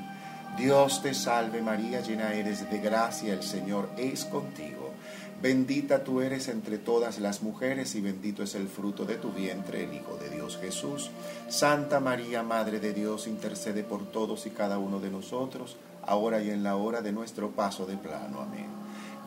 Dios 0.57 1.01
te 1.01 1.13
salve 1.13 1.61
María, 1.61 2.01
llena 2.01 2.33
eres 2.33 2.69
de 2.69 2.79
gracia, 2.79 3.33
el 3.33 3.43
Señor 3.43 3.89
es 3.97 4.25
contigo. 4.25 4.89
Bendita 5.41 6.03
tú 6.03 6.19
eres 6.19 6.49
entre 6.49 6.77
todas 6.77 7.19
las 7.19 7.41
mujeres 7.41 7.95
y 7.95 8.01
bendito 8.01 8.43
es 8.43 8.55
el 8.55 8.67
fruto 8.67 9.05
de 9.05 9.15
tu 9.15 9.31
vientre, 9.31 9.85
el 9.85 9.93
Hijo 9.93 10.17
de 10.17 10.29
Dios 10.29 10.57
Jesús. 10.57 11.11
Santa 11.47 12.01
María, 12.01 12.43
Madre 12.43 12.81
de 12.81 12.91
Dios, 12.91 13.25
intercede 13.25 13.83
por 13.83 14.11
todos 14.11 14.45
y 14.47 14.49
cada 14.49 14.79
uno 14.79 14.99
de 14.99 15.09
nosotros, 15.09 15.77
ahora 16.05 16.41
y 16.41 16.49
en 16.49 16.61
la 16.61 16.75
hora 16.75 17.01
de 17.01 17.13
nuestro 17.13 17.51
paso 17.51 17.85
de 17.85 17.95
plano. 17.95 18.41
Amén. 18.41 18.67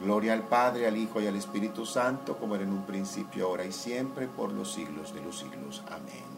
Gloria 0.02 0.35
al 0.35 0.49
Padre, 0.49 0.87
al 0.87 0.99
Hijo 0.99 1.19
y 1.23 1.29
al 1.29 1.37
Espíritu 1.37 1.87
Santo, 1.87 2.37
como 2.37 2.57
era 2.57 2.64
en 2.64 2.73
un 2.73 2.85
principio, 2.85 3.47
ahora 3.47 3.64
y 3.64 3.73
siempre, 3.73 4.26
por 4.26 4.52
los 4.52 4.75
siglos 4.75 5.14
de 5.14 5.23
los 5.23 5.38
siglos. 5.38 5.83
Amén. 5.87 6.33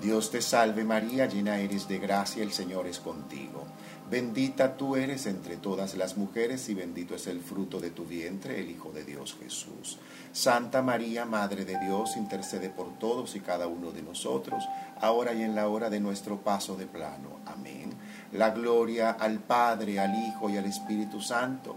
Dios 0.00 0.30
te 0.30 0.40
salve 0.40 0.82
María, 0.82 1.26
llena 1.26 1.58
eres 1.58 1.88
de 1.88 1.98
gracia, 1.98 2.42
el 2.42 2.52
Señor 2.52 2.86
es 2.86 3.00
contigo. 3.00 3.66
Bendita 4.14 4.76
tú 4.76 4.94
eres 4.94 5.26
entre 5.26 5.56
todas 5.56 5.96
las 5.96 6.16
mujeres 6.16 6.68
y 6.68 6.74
bendito 6.74 7.16
es 7.16 7.26
el 7.26 7.40
fruto 7.40 7.80
de 7.80 7.90
tu 7.90 8.04
vientre, 8.04 8.60
el 8.60 8.70
Hijo 8.70 8.92
de 8.92 9.02
Dios 9.02 9.36
Jesús. 9.42 9.98
Santa 10.32 10.82
María, 10.82 11.24
Madre 11.24 11.64
de 11.64 11.76
Dios, 11.80 12.16
intercede 12.16 12.70
por 12.70 12.96
todos 13.00 13.34
y 13.34 13.40
cada 13.40 13.66
uno 13.66 13.90
de 13.90 14.02
nosotros, 14.02 14.62
ahora 15.00 15.34
y 15.34 15.42
en 15.42 15.56
la 15.56 15.66
hora 15.66 15.90
de 15.90 15.98
nuestro 15.98 16.38
paso 16.42 16.76
de 16.76 16.86
plano. 16.86 17.40
Amén. 17.44 17.92
La 18.30 18.50
gloria 18.50 19.10
al 19.10 19.40
Padre, 19.40 19.98
al 19.98 20.14
Hijo 20.28 20.48
y 20.48 20.58
al 20.58 20.66
Espíritu 20.66 21.20
Santo, 21.20 21.76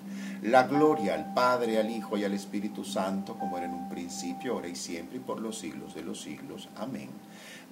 La 0.43 0.63
gloria 0.63 1.13
al 1.13 1.33
Padre, 1.33 1.79
al 1.79 1.91
Hijo 1.91 2.17
y 2.17 2.23
al 2.23 2.33
Espíritu 2.33 2.83
Santo, 2.83 3.37
como 3.37 3.57
era 3.57 3.67
en 3.67 3.73
un 3.73 3.89
principio, 3.89 4.53
ahora 4.53 4.67
y 4.67 4.75
siempre, 4.75 5.17
y 5.17 5.19
por 5.19 5.39
los 5.39 5.59
siglos 5.59 5.93
de 5.93 6.01
los 6.01 6.19
siglos. 6.19 6.67
Amén. 6.75 7.09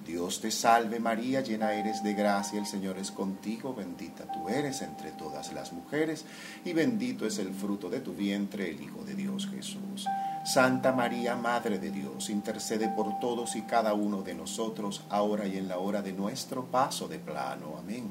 Dios 0.06 0.40
te 0.40 0.50
salve 0.50 0.98
María, 1.00 1.40
llena 1.40 1.74
eres 1.74 2.02
de 2.02 2.14
gracia, 2.14 2.58
el 2.58 2.66
Señor 2.66 2.96
es 2.98 3.10
contigo, 3.10 3.74
bendita 3.74 4.24
tú 4.24 4.48
eres 4.48 4.82
entre 4.82 5.10
todas 5.10 5.52
las 5.52 5.72
mujeres, 5.72 6.24
y 6.64 6.72
bendito 6.72 7.26
es 7.26 7.38
el 7.38 7.52
fruto 7.52 7.90
de 7.90 8.00
tu 8.00 8.14
vientre, 8.14 8.70
el 8.70 8.80
Hijo 8.80 9.04
de 9.04 9.14
Dios 9.14 9.48
Jesús. 9.48 10.06
Santa 10.44 10.92
María, 10.92 11.36
Madre 11.36 11.78
de 11.78 11.90
Dios, 11.90 12.30
intercede 12.30 12.88
por 12.88 13.18
todos 13.20 13.56
y 13.56 13.62
cada 13.62 13.94
uno 13.94 14.22
de 14.22 14.34
nosotros, 14.34 15.02
ahora 15.10 15.46
y 15.46 15.58
en 15.58 15.68
la 15.68 15.78
hora 15.78 16.02
de 16.02 16.12
nuestro 16.12 16.64
paso 16.66 17.08
de 17.08 17.18
plano. 17.18 17.76
Amén. 17.78 18.10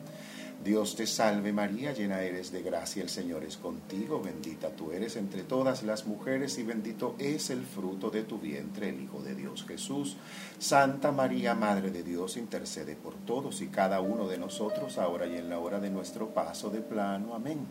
Dios 0.63 0.95
te 0.95 1.07
salve 1.07 1.51
María, 1.51 1.91
llena 1.91 2.21
eres 2.21 2.51
de 2.51 2.61
gracia, 2.61 3.01
el 3.01 3.09
Señor 3.09 3.43
es 3.43 3.57
contigo, 3.57 4.21
bendita 4.21 4.69
tú 4.69 4.91
eres 4.91 5.15
entre 5.15 5.41
todas 5.41 5.81
las 5.81 6.05
mujeres 6.05 6.59
y 6.59 6.63
bendito 6.63 7.15
es 7.17 7.49
el 7.49 7.65
fruto 7.65 8.11
de 8.11 8.21
tu 8.21 8.37
vientre, 8.37 8.89
el 8.89 9.01
Hijo 9.01 9.23
de 9.23 9.33
Dios 9.33 9.65
Jesús. 9.67 10.17
Santa 10.59 11.11
María, 11.11 11.55
Madre 11.55 11.89
de 11.89 12.03
Dios, 12.03 12.37
intercede 12.37 12.95
por 12.95 13.15
todos 13.15 13.61
y 13.61 13.69
cada 13.69 14.01
uno 14.01 14.27
de 14.27 14.37
nosotros, 14.37 14.99
ahora 14.99 15.25
y 15.25 15.35
en 15.35 15.49
la 15.49 15.57
hora 15.57 15.79
de 15.79 15.89
nuestro 15.89 16.29
paso 16.29 16.69
de 16.69 16.81
plano. 16.81 17.33
Amén. 17.33 17.65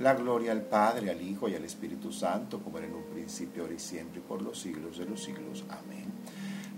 La 0.00 0.14
gloria 0.14 0.50
al 0.50 0.62
Padre, 0.62 1.10
al 1.10 1.22
Hijo 1.22 1.48
y 1.48 1.54
al 1.54 1.64
Espíritu 1.64 2.12
Santo, 2.12 2.58
como 2.58 2.78
era 2.78 2.88
en 2.88 2.94
un 2.94 3.04
principio, 3.04 3.62
ahora 3.62 3.74
y 3.74 3.78
siempre, 3.78 4.18
y 4.18 4.22
por 4.22 4.42
los 4.42 4.60
siglos 4.60 4.98
de 4.98 5.04
los 5.04 5.22
siglos. 5.22 5.64
Amén. 5.68 6.10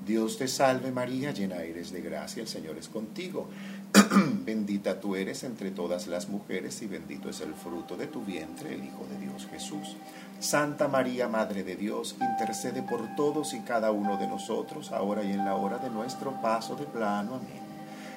Dios 0.04 0.36
te 0.36 0.48
salve 0.48 0.92
María, 0.92 1.30
llena 1.30 1.62
eres 1.62 1.90
de 1.90 2.02
gracia, 2.02 2.42
el 2.42 2.48
Señor 2.48 2.76
es 2.76 2.88
contigo. 2.88 3.48
Bendita 4.44 5.00
tú 5.00 5.14
eres 5.14 5.44
entre 5.44 5.70
todas 5.70 6.08
las 6.08 6.28
mujeres 6.28 6.82
y 6.82 6.86
bendito 6.86 7.28
es 7.28 7.40
el 7.40 7.54
fruto 7.54 7.96
de 7.96 8.08
tu 8.08 8.24
vientre, 8.24 8.74
el 8.74 8.84
Hijo 8.84 9.06
de 9.08 9.18
Dios 9.24 9.46
Jesús. 9.50 9.96
Santa 10.40 10.88
María, 10.88 11.28
Madre 11.28 11.62
de 11.62 11.76
Dios, 11.76 12.16
intercede 12.20 12.82
por 12.82 13.14
todos 13.14 13.54
y 13.54 13.60
cada 13.60 13.92
uno 13.92 14.16
de 14.16 14.26
nosotros, 14.26 14.90
ahora 14.90 15.22
y 15.22 15.30
en 15.30 15.44
la 15.44 15.54
hora 15.54 15.78
de 15.78 15.90
nuestro 15.90 16.40
paso 16.42 16.74
de 16.74 16.86
plano. 16.86 17.36
Amén. 17.36 17.62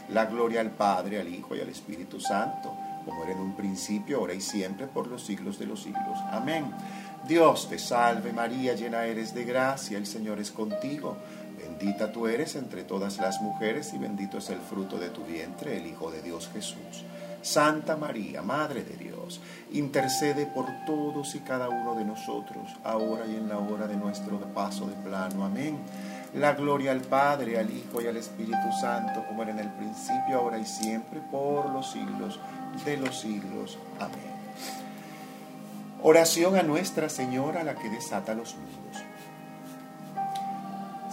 La 0.09 0.25
gloria 0.25 0.61
al 0.61 0.71
Padre, 0.71 1.19
al 1.19 1.27
Hijo 1.27 1.55
y 1.55 1.61
al 1.61 1.69
Espíritu 1.69 2.19
Santo, 2.19 2.73
como 3.05 3.23
era 3.23 3.33
en 3.33 3.39
un 3.39 3.55
principio, 3.55 4.17
ahora 4.17 4.33
y 4.33 4.41
siempre, 4.41 4.87
por 4.87 5.07
los 5.07 5.23
siglos 5.23 5.59
de 5.59 5.67
los 5.67 5.83
siglos. 5.83 6.17
Amén. 6.31 6.73
Dios 7.27 7.69
te 7.69 7.77
salve 7.77 8.33
María, 8.33 8.73
llena 8.73 9.05
eres 9.05 9.33
de 9.35 9.43
gracia, 9.43 9.97
el 9.97 10.07
Señor 10.07 10.39
es 10.39 10.51
contigo. 10.51 11.17
Bendita 11.79 12.11
tú 12.11 12.25
eres 12.25 12.55
entre 12.55 12.83
todas 12.83 13.19
las 13.19 13.39
mujeres 13.39 13.93
y 13.93 13.99
bendito 13.99 14.39
es 14.39 14.49
el 14.49 14.57
fruto 14.57 14.97
de 14.97 15.09
tu 15.09 15.23
vientre, 15.23 15.77
el 15.77 15.85
Hijo 15.85 16.09
de 16.09 16.23
Dios 16.23 16.49
Jesús. 16.51 17.05
Santa 17.43 17.95
María, 17.95 18.41
Madre 18.41 18.83
de 18.83 18.97
Dios, 18.97 19.39
intercede 19.71 20.47
por 20.47 20.65
todos 20.87 21.35
y 21.35 21.41
cada 21.41 21.69
uno 21.69 21.93
de 21.93 22.03
nosotros, 22.03 22.75
ahora 22.83 23.27
y 23.27 23.35
en 23.35 23.47
la 23.47 23.59
hora 23.59 23.85
de 23.85 23.95
nuestro 23.95 24.39
paso 24.55 24.87
de 24.87 24.95
plano. 24.95 25.45
Amén. 25.45 25.77
La 26.33 26.53
gloria 26.53 26.93
al 26.93 27.01
Padre, 27.01 27.59
al 27.59 27.69
Hijo 27.69 28.01
y 28.01 28.07
al 28.07 28.17
Espíritu 28.17 28.71
Santo, 28.81 29.23
como 29.27 29.43
era 29.43 29.51
en 29.51 29.59
el 29.59 29.69
principio, 29.73 30.39
ahora 30.39 30.57
y 30.57 30.65
siempre, 30.65 31.19
por 31.31 31.69
los 31.69 31.91
siglos 31.91 32.39
de 32.85 32.97
los 32.97 33.19
siglos. 33.19 33.77
Amén. 33.99 34.35
Oración 36.01 36.55
a 36.55 36.63
Nuestra 36.63 37.07
Señora, 37.07 37.63
la 37.63 37.75
que 37.75 37.87
desata 37.87 38.33
los 38.33 38.55
nudos. 38.55 38.76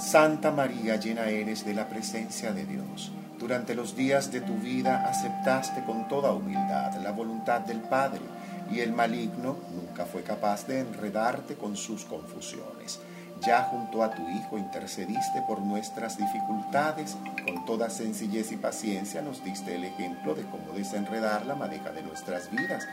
Santa 0.05 0.51
María, 0.51 0.97
llena 0.97 1.29
eres 1.29 1.65
de 1.65 1.75
la 1.75 1.89
presencia 1.89 2.53
de 2.53 2.65
Dios 2.65 3.13
durante 3.45 3.75
los 3.75 3.95
días 3.95 4.33
de 4.33 4.41
tu 4.41 4.55
vida 4.55 5.05
aceptaste 5.07 5.85
con 5.85 6.09
toda 6.09 6.33
humildad 6.33 6.95
la 7.03 7.13
voluntad 7.13 7.61
del 7.61 7.81
Padre 7.81 8.23
y 8.71 8.81
el 8.81 8.93
maligno 8.93 9.59
nunca 9.71 10.07
fue 10.07 10.23
capaz 10.23 10.67
de 10.67 10.81
enredarte 10.81 11.55
con 11.55 11.77
sus 11.77 12.07
confusiones. 12.07 13.01
Ya 13.43 13.65
junto 13.65 14.03
a 14.03 14.15
tu 14.15 14.27
Hijo 14.31 14.57
intercediste 14.57 15.43
por 15.47 15.61
nuestras 15.61 16.17
dificultades, 16.17 17.19
con 17.45 17.67
toda 17.67 17.91
sencillez 17.91 18.51
y 18.53 18.57
paciencia 18.57 19.21
nos 19.21 19.45
diste 19.45 19.75
el 19.75 19.85
ejemplo 19.85 20.35
de 20.35 20.45
cómo 20.45 20.73
desenredar 20.75 21.45
la 21.45 21.55
madeja 21.55 21.93
de 21.93 22.03
nuestras 22.03 22.51
vidas. 22.51 22.85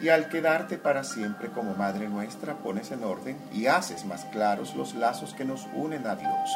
Y 0.00 0.08
al 0.08 0.28
quedarte 0.28 0.78
para 0.78 1.04
siempre 1.04 1.50
como 1.50 1.74
Madre 1.74 2.08
nuestra, 2.08 2.54
pones 2.54 2.90
en 2.90 3.04
orden 3.04 3.36
y 3.52 3.66
haces 3.66 4.04
más 4.06 4.24
claros 4.26 4.74
los 4.74 4.94
lazos 4.94 5.34
que 5.34 5.44
nos 5.44 5.66
unen 5.74 6.06
a 6.06 6.16
Dios. 6.16 6.50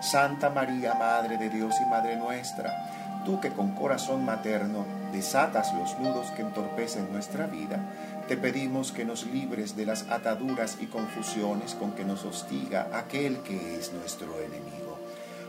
Santa 0.00 0.50
María, 0.50 0.94
Madre 0.94 1.36
de 1.36 1.50
Dios 1.50 1.74
y 1.84 1.90
Madre 1.90 2.16
nuestra, 2.16 3.22
tú 3.24 3.40
que 3.40 3.50
con 3.50 3.74
corazón 3.74 4.24
materno 4.24 4.84
desatas 5.12 5.74
los 5.74 5.98
nudos 5.98 6.30
que 6.30 6.42
entorpecen 6.42 7.12
nuestra 7.12 7.46
vida, 7.46 7.80
te 8.28 8.36
pedimos 8.36 8.92
que 8.92 9.04
nos 9.04 9.26
libres 9.26 9.76
de 9.76 9.86
las 9.86 10.08
ataduras 10.10 10.78
y 10.80 10.86
confusiones 10.86 11.74
con 11.74 11.92
que 11.92 12.04
nos 12.04 12.24
hostiga 12.24 12.88
aquel 12.92 13.38
que 13.38 13.76
es 13.78 13.92
nuestro 13.92 14.38
enemigo. 14.40 14.98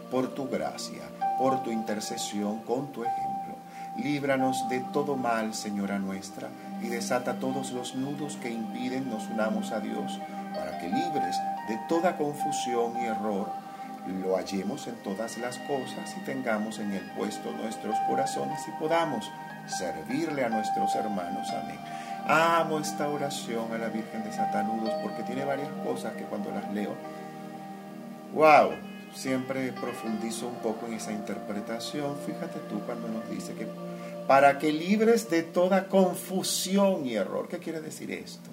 Por 0.09 0.33
tu 0.33 0.47
gracia, 0.47 1.03
por 1.37 1.63
tu 1.63 1.71
intercesión, 1.71 2.63
con 2.63 2.91
tu 2.91 3.03
ejemplo, 3.03 3.36
líbranos 3.97 4.67
de 4.69 4.79
todo 4.93 5.15
mal, 5.15 5.53
Señora 5.53 5.99
nuestra, 5.99 6.49
y 6.81 6.87
desata 6.87 7.39
todos 7.39 7.71
los 7.71 7.95
nudos 7.95 8.37
que 8.37 8.49
impiden 8.49 9.09
nos 9.09 9.27
unamos 9.27 9.71
a 9.71 9.79
Dios, 9.79 10.19
para 10.53 10.77
que 10.79 10.89
libres 10.89 11.37
de 11.67 11.77
toda 11.89 12.17
confusión 12.17 12.93
y 13.01 13.05
error, 13.05 13.51
lo 14.07 14.37
hallemos 14.37 14.87
en 14.87 14.95
todas 15.03 15.37
las 15.37 15.57
cosas 15.59 16.15
y 16.17 16.21
tengamos 16.21 16.79
en 16.79 16.93
el 16.93 17.03
puesto 17.11 17.51
nuestros 17.51 17.97
corazones 18.07 18.59
y 18.67 18.71
podamos 18.79 19.29
servirle 19.67 20.45
a 20.45 20.49
nuestros 20.49 20.95
hermanos. 20.95 21.49
Amén. 21.51 21.79
Amo 22.25 22.79
esta 22.79 23.09
oración 23.09 23.71
a 23.73 23.77
la 23.77 23.89
Virgen 23.89 24.23
de 24.23 24.31
Satanudos 24.31 24.93
porque 25.01 25.23
tiene 25.23 25.45
varias 25.45 25.69
cosas 25.85 26.13
que 26.13 26.23
cuando 26.23 26.51
las 26.51 26.73
leo, 26.73 26.95
wow, 28.33 28.71
siempre 29.13 29.71
profundizo 29.73 30.47
un 30.47 30.55
poco 30.55 30.87
en 30.87 30.93
esa 30.93 31.11
interpretación. 31.11 32.15
Fíjate 32.25 32.59
tú 32.69 32.79
cuando 32.85 33.07
nos 33.07 33.29
dice 33.29 33.53
que 33.53 33.67
para 34.27 34.59
que 34.59 34.71
libres 34.73 35.29
de 35.29 35.41
toda 35.41 35.87
confusión 35.87 37.05
y 37.05 37.15
error, 37.15 37.47
¿qué 37.47 37.59
quiere 37.59 37.79
decir 37.79 38.11
esto? 38.11 38.49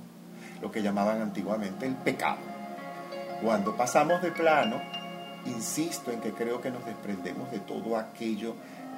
Lo 0.62 0.71
que 0.71 0.83
llamaban 0.83 1.21
antiguamente 1.21 1.85
el 1.87 1.97
pecado. 1.97 2.38
Cuando 3.43 3.76
pasamos 3.76 4.23
de 4.23 4.31
plano, 4.31 4.81
insisto 5.47 6.12
en 6.12 6.21
que 6.21 6.33
creo 6.33 6.61
que 6.61 6.71
nos 6.71 6.87
desprendemos 6.87 7.50
de 7.50 7.59
todo 7.59 7.97
aquello 7.97 8.54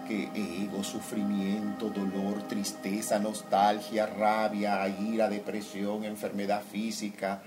que 0.06 0.28
ego, 0.34 0.84
sufrimiento, 0.84 1.88
dolor, 1.88 2.42
tristeza, 2.46 3.18
nostalgia, 3.18 4.06
rabia, 4.06 4.86
ira, 4.86 5.28
depresión, 5.28 6.04
enfermedad 6.04 6.62
física. 6.70 7.40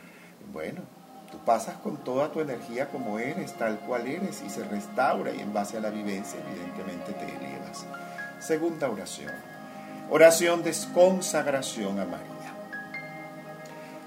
Bueno, 0.51 0.82
tú 1.32 1.38
pasas 1.45 1.77
con 1.77 1.97
toda 1.97 2.32
tu 2.32 2.41
energía 2.41 2.89
como 2.89 3.19
eres, 3.19 3.53
tal 3.53 3.80
cual 3.80 4.08
eres, 4.08 4.43
y 4.45 4.49
se 4.49 4.63
restaura 4.65 5.32
y 5.32 5.39
en 5.39 5.53
base 5.53 5.77
a 5.77 5.82
la 5.82 5.91
vivencia 5.91 6.39
evidentemente 6.49 7.13
te 7.13 7.25
elevas. 7.25 7.86
Segunda 8.39 8.89
oración. 8.89 9.34
Oración 10.10 10.63
de 10.63 10.73
consagración 10.93 11.99
a 11.99 12.06
María. 12.06 12.56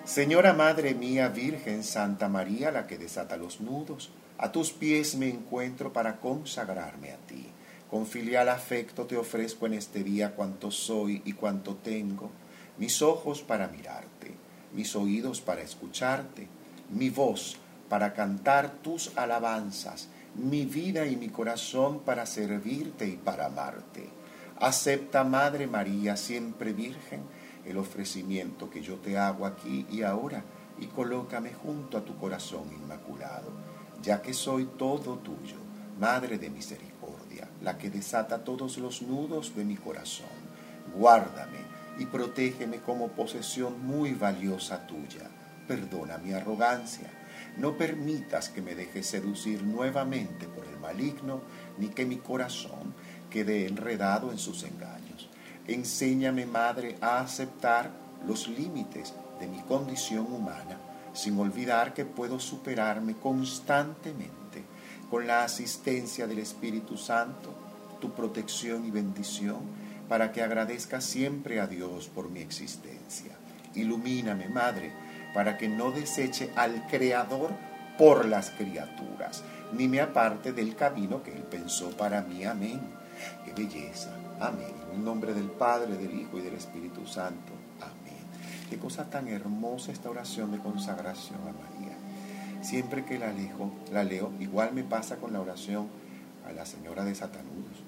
Señora 0.07 0.55
Madre 0.55 0.95
mía, 0.95 1.29
Virgen 1.29 1.85
Santa 1.85 2.31
María, 2.31 2.73
la 2.73 2.87
que 2.87 2.97
desata 2.97 3.37
los 3.37 3.61
nudos, 3.61 4.11
a 4.39 4.51
tus 4.51 4.73
pies 4.73 5.17
me 5.17 5.29
encuentro 5.29 5.93
para 5.93 6.17
consagrarme 6.17 7.13
a 7.13 7.19
ti. 7.19 7.47
Con 7.91 8.07
filial 8.07 8.49
afecto 8.49 9.05
te 9.05 9.19
ofrezco 9.19 9.67
en 9.67 9.75
este 9.75 10.03
día 10.03 10.35
cuanto 10.35 10.71
soy 10.71 11.21
y 11.27 11.35
cuanto 11.35 11.77
tengo, 11.77 12.31
mis 12.79 13.03
ojos 13.03 13.43
para 13.43 13.69
mirarte, 13.69 14.33
mis 14.73 14.97
oídos 14.97 15.43
para 15.43 15.61
escucharte, 15.61 16.49
mi 16.89 17.11
voz 17.11 17.59
para 17.91 18.15
cantar 18.15 18.71
tus 18.83 19.15
alabanzas, 19.19 20.09
mi 20.35 20.65
vida 20.65 21.05
y 21.05 21.17
mi 21.17 21.29
corazón 21.29 22.01
para 22.01 22.25
servirte 22.25 23.07
y 23.07 23.19
para 23.19 23.45
amarte. 23.45 24.22
Acepta, 24.63 25.25
Madre 25.25 25.67
María, 25.67 26.17
siempre 26.17 26.73
Virgen, 26.73 27.23
el 27.67 27.77
ofrecimiento 27.77 28.71
que 28.71 28.81
yo 28.81 28.97
te 28.97 29.19
hago 29.19 29.45
aquí 29.45 29.87
y 29.91 30.03
ahora, 30.03 30.45
y 30.79 30.87
colócame 30.87 31.53
junto 31.53 31.99
a 31.99 32.05
tu 32.05 32.17
corazón 32.17 32.73
inmaculado 32.73 33.53
ya 34.03 34.21
que 34.21 34.35
soy 34.35 34.67
todo 34.77 35.19
tuyo, 35.19 35.57
Madre 35.99 36.39
de 36.39 36.51
misericordia, 36.51 37.49
la 37.61 37.79
que 37.79 37.91
desata 37.91 38.43
todos 38.43 38.79
los 38.79 39.03
nudos 39.03 39.55
de 39.55 39.65
mi 39.65 39.77
corazón. 39.77 40.27
Guárdame 40.97 41.59
y 41.99 42.07
protégeme 42.07 42.79
como 42.79 43.09
posesión 43.09 43.87
muy 43.87 44.13
valiosa 44.13 44.87
tuya. 44.87 45.31
Perdona 45.69 46.19
mi 46.19 46.33
arrogancia. 46.33 47.09
No 47.59 47.77
permitas 47.77 48.49
que 48.49 48.63
me 48.63 48.75
deje 48.75 49.03
seducir 49.03 49.63
nuevamente 49.63 50.49
por 50.49 50.65
el 50.65 50.81
maligno, 50.81 51.43
ni 51.79 51.89
que 51.89 52.07
mi 52.07 52.17
corazón 52.17 52.95
quede 53.33 53.67
enredado 53.67 54.31
en 54.31 54.39
sus 54.39 54.63
engaños. 54.63 55.31
Enséñame, 55.67 56.45
Madre, 56.45 56.97
a 57.01 57.21
aceptar 57.21 57.91
los 58.27 58.47
límites 58.47 59.15
de 59.41 59.47
mi 59.47 59.61
condición 59.63 60.31
humana 60.31 60.79
sin 61.15 61.39
olvidar 61.39 61.95
que 61.95 62.05
puedo 62.05 62.39
superarme 62.41 63.15
constantemente 63.15 64.65
con 65.11 65.27
la 65.27 65.45
asistencia 65.45 66.27
del 66.27 66.39
Espíritu 66.39 66.97
Santo, 66.97 67.55
tu 68.01 68.13
protección 68.13 68.87
y 68.87 68.91
bendición, 68.91 69.61
para 70.09 70.33
que 70.33 70.43
agradezca 70.43 71.01
siempre 71.01 71.61
a 71.61 71.67
Dios 71.67 72.09
por 72.09 72.31
mi 72.31 72.41
existencia. 72.41 73.33
Ilumíname, 73.75 74.49
Madre, 74.49 74.93
para 75.35 75.57
que 75.57 75.69
no 75.69 75.91
deseche 75.91 76.51
al 76.57 76.87
Creador 76.89 77.51
por 77.99 78.27
las 78.27 78.51
criaturas, 78.51 79.43
ni 79.73 79.89
me 79.89 80.01
aparte 80.01 80.53
del 80.53 80.77
camino 80.77 81.23
que 81.23 81.33
Él 81.33 81.43
pensó 81.43 81.91
para 81.91 82.23
mí. 82.23 82.45
Amén. 82.45 82.81
Qué 83.45 83.53
belleza. 83.53 84.11
Amén. 84.41 84.75
En 84.91 84.99
el 84.99 85.05
nombre 85.05 85.35
del 85.35 85.51
Padre, 85.51 85.97
del 85.97 86.21
Hijo 86.21 86.39
y 86.39 86.43
del 86.43 86.55
Espíritu 86.55 87.07
Santo. 87.07 87.53
Qué 88.73 88.79
cosa 88.79 89.11
tan 89.11 89.29
hermosa 89.29 89.93
esta 89.93 90.09
oración 90.09 90.51
de 90.51 90.57
consagración 90.57 91.41
a 91.41 91.53
María. 91.53 91.95
Siempre 92.63 93.05
que 93.05 93.19
la 93.19 93.31
leo, 93.31 93.71
la 93.93 94.03
leo, 94.03 94.33
igual 94.41 94.73
me 94.73 94.83
pasa 94.83 95.17
con 95.17 95.35
la 95.35 95.43
oración 95.43 95.89
a 96.49 96.53
la 96.53 96.65
Señora 96.65 97.05
de 97.05 97.15
Satanudos. 97.15 97.85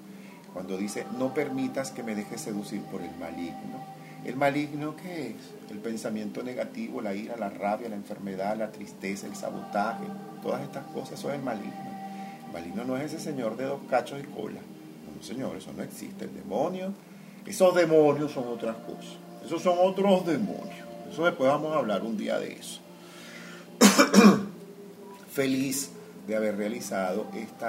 Cuando 0.53 0.77
dice, 0.77 1.07
no 1.17 1.33
permitas 1.33 1.89
que 1.89 2.03
me 2.03 2.13
dejes 2.13 2.41
seducir 2.41 2.83
por 2.83 3.01
el 3.01 3.15
maligno. 3.17 3.83
¿El 4.25 4.35
maligno 4.35 4.95
qué 4.95 5.31
es? 5.31 5.71
El 5.71 5.79
pensamiento 5.79 6.43
negativo, 6.43 7.01
la 7.01 7.15
ira, 7.15 7.35
la 7.35 7.49
rabia, 7.49 7.89
la 7.89 7.95
enfermedad, 7.95 8.55
la 8.55 8.71
tristeza, 8.71 9.25
el 9.25 9.35
sabotaje, 9.35 10.05
todas 10.43 10.61
estas 10.61 10.85
cosas, 10.93 11.17
eso 11.17 11.29
es 11.29 11.35
el 11.37 11.43
maligno. 11.43 11.73
El 12.45 12.53
maligno 12.53 12.85
no 12.85 12.95
es 12.95 13.11
ese 13.11 13.19
señor 13.19 13.57
de 13.57 13.65
dos 13.65 13.81
cachos 13.89 14.19
y 14.19 14.23
cola. 14.39 14.61
Señor, 15.25 15.57
eso 15.57 15.71
no 15.75 15.81
existe. 15.81 16.25
El 16.25 16.35
demonio, 16.35 16.93
esos 17.45 17.73
demonios 17.73 18.31
son 18.31 18.47
otras 18.47 18.75
cosas. 18.77 19.17
Esos 19.43 19.61
son 19.61 19.77
otros 19.81 20.25
demonios. 20.25 20.85
Eso 21.11 21.25
después 21.25 21.49
vamos 21.49 21.73
a 21.75 21.79
hablar 21.79 22.03
un 22.03 22.15
día 22.15 22.39
de 22.39 22.53
eso. 22.53 22.79
Feliz 25.31 25.91
de 26.27 26.35
haber 26.35 26.57
realizado 26.57 27.25
este 27.33 27.65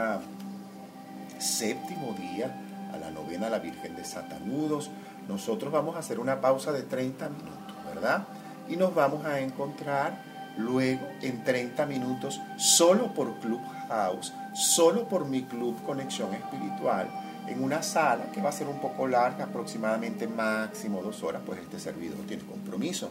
séptimo 1.39 2.15
día 2.19 2.55
a 2.93 2.99
la 2.99 3.11
novena 3.11 3.47
a 3.47 3.51
la 3.51 3.59
Virgen 3.59 3.97
de 3.97 4.05
Satanudos. 4.05 4.91
Nosotros 5.27 5.73
vamos 5.73 5.97
a 5.97 6.01
hacer 6.01 6.21
una 6.21 6.41
pausa 6.41 6.73
de 6.73 6.83
30 6.83 7.29
minutos, 7.31 7.77
¿verdad? 7.87 8.27
Y 8.69 8.77
nos 8.77 8.95
vamos 8.95 9.25
a 9.25 9.41
encontrar 9.41 10.23
luego 10.59 11.07
en 11.23 11.43
30 11.43 11.87
minutos 11.87 12.41
solo 12.57 13.13
por 13.15 13.35
Clubhouse, 13.41 14.33
solo 14.55 15.09
por 15.09 15.27
mi 15.27 15.43
club 15.43 15.83
Conexión 15.85 16.35
Espiritual 16.35 17.09
en 17.47 17.63
una 17.63 17.83
sala 17.83 18.31
que 18.33 18.41
va 18.41 18.51
a 18.51 18.53
ser 18.53 18.67
un 18.67 18.81
poco 18.81 19.07
larga, 19.07 19.45
aproximadamente 19.45 20.27
máximo 20.27 21.03
dos 21.03 21.23
horas, 21.23 21.43
pues 21.45 21.61
este 21.61 21.79
servidor 21.79 22.19
tiene 22.27 22.45
compromiso. 22.45 23.11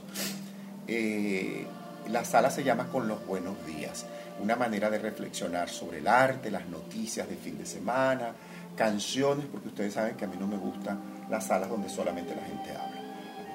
Eh, 0.88 1.66
la 2.10 2.24
sala 2.24 2.50
se 2.50 2.64
llama 2.64 2.88
Con 2.88 3.08
los 3.08 3.26
Buenos 3.26 3.66
Días, 3.66 4.06
una 4.40 4.56
manera 4.56 4.90
de 4.90 5.00
reflexionar 5.00 5.70
sobre 5.70 6.00
el 6.00 6.08
arte, 6.08 6.52
las 6.52 6.68
noticias 6.68 7.28
de 7.28 7.36
fin 7.36 7.58
de 7.58 7.66
semana, 7.66 8.34
canciones, 8.76 9.46
porque 9.52 9.70
ustedes 9.70 9.94
saben 9.94 10.16
que 10.16 10.26
a 10.26 10.28
mí 10.28 10.36
no 10.40 10.48
me 10.48 10.58
gusta 10.58 10.98
las 11.30 11.48
salas 11.48 11.70
donde 11.70 11.90
solamente 11.90 12.36
la 12.36 12.44
gente 12.44 12.72
habla. 12.72 13.02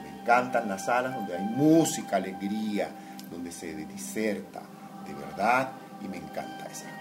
me 0.02 0.20
encantan 0.20 0.68
las 0.68 0.86
salas 0.86 1.14
donde 1.14 1.36
hay 1.36 1.44
música, 1.44 2.16
alegría, 2.16 2.90
donde 3.30 3.52
se 3.52 3.74
diserta 3.74 4.62
de 5.06 5.14
verdad 5.14 5.70
y 6.02 6.08
me 6.08 6.16
encanta 6.16 6.60
cosas. 6.70 6.99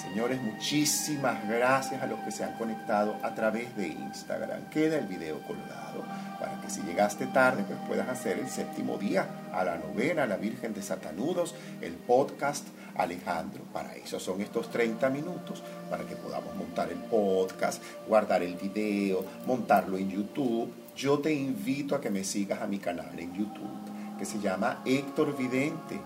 Señores, 0.00 0.40
muchísimas 0.40 1.46
gracias 1.46 2.02
a 2.02 2.06
los 2.06 2.20
que 2.20 2.30
se 2.30 2.42
han 2.42 2.56
conectado 2.56 3.16
a 3.22 3.34
través 3.34 3.76
de 3.76 3.88
Instagram. 3.88 4.70
Queda 4.70 4.96
el 4.96 5.06
video 5.06 5.40
colgado 5.42 6.04
para 6.38 6.58
que 6.62 6.70
si 6.70 6.80
llegaste 6.82 7.26
tarde 7.26 7.64
pues 7.66 7.78
puedas 7.86 8.08
hacer 8.08 8.38
el 8.38 8.48
séptimo 8.48 8.96
día 8.96 9.26
a 9.52 9.62
la 9.62 9.76
novena, 9.76 10.22
a 10.22 10.26
la 10.26 10.38
Virgen 10.38 10.72
de 10.72 10.80
Satanudos, 10.80 11.54
el 11.82 11.92
podcast 11.92 12.66
Alejandro. 12.96 13.62
Para 13.74 13.94
eso 13.94 14.18
son 14.18 14.40
estos 14.40 14.70
30 14.70 15.10
minutos, 15.10 15.62
para 15.90 16.04
que 16.04 16.16
podamos 16.16 16.56
montar 16.56 16.90
el 16.90 16.98
podcast, 16.98 17.82
guardar 18.08 18.42
el 18.42 18.54
video, 18.54 19.22
montarlo 19.46 19.98
en 19.98 20.10
YouTube. 20.10 20.72
Yo 20.96 21.18
te 21.18 21.32
invito 21.34 21.94
a 21.94 22.00
que 22.00 22.08
me 22.08 22.24
sigas 22.24 22.62
a 22.62 22.66
mi 22.66 22.78
canal 22.78 23.18
en 23.18 23.34
YouTube, 23.34 24.18
que 24.18 24.24
se 24.24 24.40
llama 24.40 24.80
Héctor 24.86 25.36
Vidente. 25.36 26.00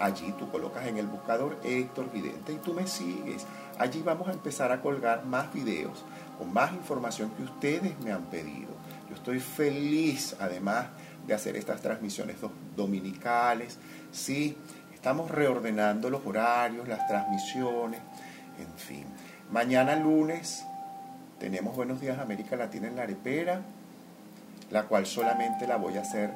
Allí 0.00 0.34
tú 0.38 0.50
colocas 0.50 0.86
en 0.86 0.98
el 0.98 1.06
buscador 1.06 1.58
Héctor 1.62 2.10
Vidente 2.12 2.52
y 2.52 2.56
tú 2.56 2.74
me 2.74 2.86
sigues. 2.86 3.46
Allí 3.78 4.02
vamos 4.02 4.28
a 4.28 4.32
empezar 4.32 4.72
a 4.72 4.80
colgar 4.80 5.24
más 5.24 5.52
videos 5.52 6.04
con 6.38 6.52
más 6.52 6.72
información 6.72 7.30
que 7.30 7.44
ustedes 7.44 7.98
me 8.00 8.12
han 8.12 8.24
pedido. 8.24 8.70
Yo 9.08 9.14
estoy 9.14 9.38
feliz 9.40 10.36
además 10.40 10.86
de 11.26 11.34
hacer 11.34 11.56
estas 11.56 11.80
transmisiones 11.80 12.36
dominicales. 12.76 13.78
Sí, 14.10 14.56
Estamos 15.04 15.30
reordenando 15.30 16.08
los 16.08 16.24
horarios, 16.24 16.88
las 16.88 17.06
transmisiones, 17.06 18.00
en 18.58 18.72
fin. 18.78 19.04
Mañana 19.50 19.94
lunes 19.96 20.64
tenemos 21.38 21.76
Buenos 21.76 22.00
Días 22.00 22.18
América 22.18 22.56
Latina 22.56 22.88
en 22.88 22.96
la 22.96 23.02
Arepera, 23.02 23.60
la 24.70 24.84
cual 24.84 25.04
solamente 25.04 25.66
la 25.66 25.76
voy 25.76 25.98
a 25.98 26.00
hacer 26.00 26.30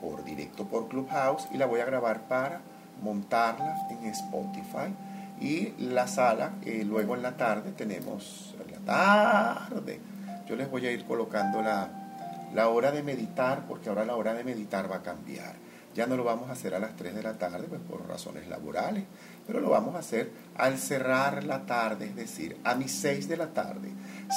por 0.00 0.22
directo 0.22 0.68
por 0.68 0.86
Clubhouse 0.86 1.48
y 1.50 1.56
la 1.56 1.66
voy 1.66 1.80
a 1.80 1.84
grabar 1.84 2.28
para 2.28 2.60
montarla 3.00 3.86
en 3.90 4.06
Spotify. 4.06 4.94
Y 5.40 5.74
la 5.78 6.06
sala, 6.06 6.52
eh, 6.64 6.84
luego 6.84 7.16
en 7.16 7.22
la 7.22 7.36
tarde 7.36 7.72
tenemos, 7.72 8.54
en 8.64 8.72
la 8.72 8.78
tarde, 8.78 10.00
yo 10.46 10.56
les 10.56 10.70
voy 10.70 10.86
a 10.86 10.92
ir 10.92 11.04
colocando 11.04 11.62
la, 11.62 11.88
la 12.54 12.68
hora 12.68 12.92
de 12.92 13.02
meditar, 13.02 13.64
porque 13.66 13.88
ahora 13.88 14.04
la 14.04 14.16
hora 14.16 14.34
de 14.34 14.44
meditar 14.44 14.90
va 14.90 14.96
a 14.96 15.02
cambiar. 15.02 15.54
Ya 15.94 16.06
no 16.06 16.16
lo 16.16 16.24
vamos 16.24 16.48
a 16.48 16.52
hacer 16.52 16.74
a 16.74 16.78
las 16.78 16.96
3 16.96 17.14
de 17.14 17.22
la 17.22 17.34
tarde, 17.34 17.66
pues 17.68 17.80
por 17.80 18.08
razones 18.08 18.48
laborales, 18.48 19.04
pero 19.46 19.60
lo 19.60 19.70
vamos 19.70 19.94
a 19.94 19.98
hacer 19.98 20.30
al 20.56 20.78
cerrar 20.78 21.44
la 21.44 21.66
tarde, 21.66 22.06
es 22.06 22.16
decir, 22.16 22.56
a 22.64 22.74
mis 22.74 22.92
6 22.92 23.28
de 23.28 23.36
la 23.36 23.48
tarde, 23.48 23.90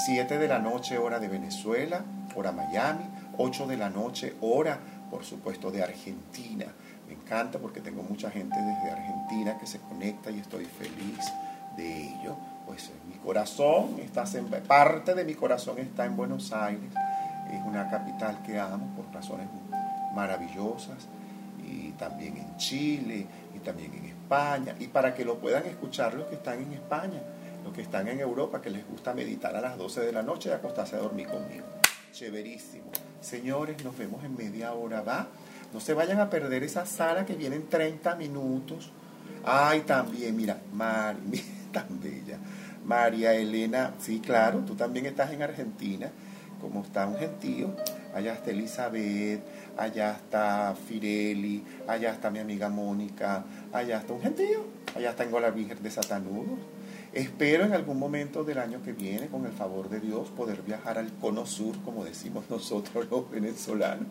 7 0.06 0.38
de 0.38 0.48
la 0.48 0.60
noche 0.60 0.98
hora 0.98 1.20
de 1.20 1.30
Venezuela, 1.30 2.04
hora 2.36 2.52
Miami, 2.52 3.06
8 3.38 3.68
de 3.68 3.78
la 3.78 3.90
noche 3.90 4.36
hora, 4.42 4.80
por 5.10 5.24
supuesto, 5.24 5.72
de 5.72 5.84
Argentina. 5.84 6.66
Me 7.08 7.14
encanta 7.14 7.60
porque 7.60 7.82
tengo 7.82 8.04
mucha 8.04 8.30
gente 8.32 8.56
desde 8.56 8.92
Argentina 8.92 9.58
que 9.60 9.68
se 9.68 9.80
conecta 9.80 10.32
y 10.32 10.40
estoy 10.40 10.66
feliz 10.66 11.20
de 11.78 12.04
ello. 12.04 12.36
Pues 12.66 12.92
mi 13.08 13.16
corazón 13.16 14.00
está 14.00 14.24
en, 14.34 14.48
parte 14.64 15.14
de 15.14 15.24
mi 15.24 15.36
corazón 15.36 15.78
está 15.80 16.06
en 16.06 16.16
Buenos 16.16 16.52
Aires. 16.52 16.92
Es 17.52 17.62
una 17.66 17.90
capital 17.90 18.42
que 18.44 18.60
amo 18.60 18.88
por 18.96 19.14
razones 19.14 19.48
maravillosas 20.16 21.08
y 21.64 21.92
también 21.92 22.38
en 22.38 22.58
Chile 22.58 23.28
y 23.56 23.60
también 23.60 23.94
en 23.94 24.06
España 24.06 24.76
y 24.80 24.88
para 24.88 25.14
que 25.14 25.24
lo 25.24 25.38
puedan 25.38 25.66
escuchar 25.66 26.16
los 26.16 26.26
que 26.28 26.36
están 26.36 26.62
en 26.62 26.74
España, 26.74 27.22
los 27.64 27.74
que 27.74 27.82
están 27.82 28.08
en 28.08 28.20
Europa 28.20 28.62
que 28.62 28.70
les 28.72 28.88
gusta 28.88 29.14
meditar 29.14 29.56
a 29.56 29.62
las 29.62 29.78
12 29.78 30.02
de 30.02 30.12
la 30.12 30.24
noche 30.24 30.50
y 30.50 30.54
acostarse 30.54 30.96
a 30.96 31.00
dormir 31.00 31.28
conmigo. 31.28 31.66
Chéverísimo. 32.12 32.86
Señores, 33.22 33.84
nos 33.84 33.98
vemos 33.98 34.24
en 34.24 34.36
media 34.36 34.74
hora, 34.74 35.02
¿va? 35.02 35.28
No 35.76 35.82
se 35.82 35.94
vayan 35.94 36.22
a 36.22 36.30
perder 36.30 36.64
esa 36.64 36.86
sala 36.86 37.26
que 37.26 37.34
viene 37.36 37.58
en 37.58 37.68
30 37.68 38.16
minutos. 38.16 38.92
Ay, 39.44 39.82
también, 39.82 40.34
mira, 40.34 40.58
Mari, 40.72 41.20
mira, 41.26 41.44
tan 41.74 42.00
bella. 42.02 42.38
María 42.86 43.34
Elena, 43.34 43.92
sí, 44.00 44.22
claro, 44.22 44.60
tú 44.60 44.76
también 44.76 45.06
estás 45.06 45.34
en 45.34 45.42
Argentina, 45.42 46.10
como 46.62 46.82
está 46.82 47.06
un 47.06 47.18
gentío. 47.18 47.76
Allá 48.14 48.36
está 48.36 48.52
Elizabeth, 48.52 49.42
allá 49.78 50.12
está 50.14 50.74
Fireli, 50.88 51.62
allá 51.90 52.14
está 52.14 52.32
mi 52.32 52.40
amiga 52.40 52.70
Mónica, 52.70 53.44
allá 53.74 53.98
está 53.98 54.14
un 54.14 54.22
gentío, 54.22 54.64
allá 54.96 55.10
está 55.10 55.26
la 55.26 55.50
Virgen 55.50 55.84
de 55.84 55.92
Satanudos. 55.92 56.58
Espero 57.16 57.64
en 57.64 57.72
algún 57.72 57.98
momento 57.98 58.44
del 58.44 58.58
año 58.58 58.84
que 58.84 58.92
viene, 58.92 59.28
con 59.28 59.46
el 59.46 59.54
favor 59.54 59.88
de 59.88 60.02
Dios, 60.02 60.28
poder 60.32 60.62
viajar 60.64 60.98
al 60.98 61.14
cono 61.14 61.46
sur, 61.46 61.74
como 61.86 62.04
decimos 62.04 62.44
nosotros 62.50 63.08
los 63.10 63.32
venezolanos, 63.32 64.06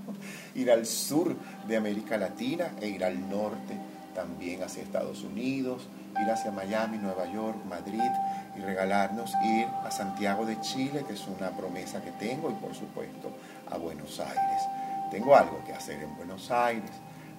ir 0.54 0.70
al 0.70 0.86
sur 0.86 1.36
de 1.68 1.76
América 1.76 2.16
Latina 2.16 2.72
e 2.80 2.88
ir 2.88 3.04
al 3.04 3.28
norte 3.28 3.78
también 4.14 4.62
hacia 4.62 4.82
Estados 4.82 5.22
Unidos, 5.22 5.86
ir 6.18 6.30
hacia 6.30 6.50
Miami, 6.50 6.96
Nueva 6.96 7.30
York, 7.30 7.58
Madrid 7.68 8.00
y 8.56 8.60
regalarnos 8.60 9.34
ir 9.44 9.66
a 9.84 9.90
Santiago 9.90 10.46
de 10.46 10.58
Chile, 10.62 11.04
que 11.06 11.12
es 11.12 11.26
una 11.28 11.50
promesa 11.50 12.00
que 12.02 12.12
tengo, 12.12 12.50
y 12.50 12.54
por 12.54 12.74
supuesto 12.74 13.36
a 13.70 13.76
Buenos 13.76 14.18
Aires. 14.18 14.62
Tengo 15.10 15.36
algo 15.36 15.62
que 15.66 15.74
hacer 15.74 16.02
en 16.02 16.16
Buenos 16.16 16.50
Aires, 16.50 16.92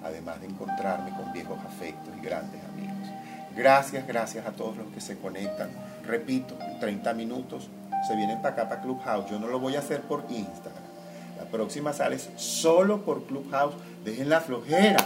además 0.04 0.40
de 0.40 0.46
encontrarme 0.46 1.10
con 1.10 1.32
viejos 1.32 1.58
afectos 1.66 2.14
y 2.16 2.24
grandes 2.24 2.62
amigos. 2.66 3.15
Gracias, 3.56 4.06
gracias 4.06 4.46
a 4.46 4.50
todos 4.50 4.76
los 4.76 4.86
que 4.88 5.00
se 5.00 5.16
conectan. 5.16 5.70
Repito, 6.04 6.54
30 6.78 7.14
minutos 7.14 7.70
se 8.06 8.14
vienen 8.14 8.42
para 8.42 8.54
acá, 8.54 8.68
para 8.68 8.82
Clubhouse. 8.82 9.30
Yo 9.30 9.38
no 9.38 9.46
lo 9.46 9.58
voy 9.58 9.76
a 9.76 9.78
hacer 9.78 10.02
por 10.02 10.24
Instagram. 10.28 10.84
La 11.38 11.44
próxima 11.46 11.92
sale 11.92 12.18
solo 12.36 13.02
por 13.02 13.24
Clubhouse. 13.24 13.74
Dejen 14.04 14.28
la 14.28 14.40
flojera. 14.40 14.98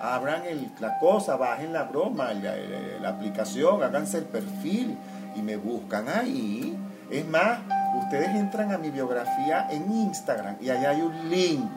Abran 0.00 0.42
la 0.80 0.98
cosa, 0.98 1.36
bajen 1.36 1.74
la 1.74 1.82
broma, 1.84 2.32
la, 2.32 2.56
la 3.02 3.08
aplicación, 3.10 3.82
háganse 3.82 4.16
el 4.16 4.24
perfil 4.24 4.96
y 5.36 5.42
me 5.42 5.56
buscan 5.56 6.08
ahí. 6.08 6.74
Es 7.10 7.26
más, 7.26 7.58
ustedes 8.02 8.30
entran 8.30 8.72
a 8.72 8.78
mi 8.78 8.90
biografía 8.90 9.68
en 9.70 9.92
Instagram 9.92 10.56
y 10.58 10.70
allá 10.70 10.90
hay 10.90 11.02
un 11.02 11.28
link 11.28 11.70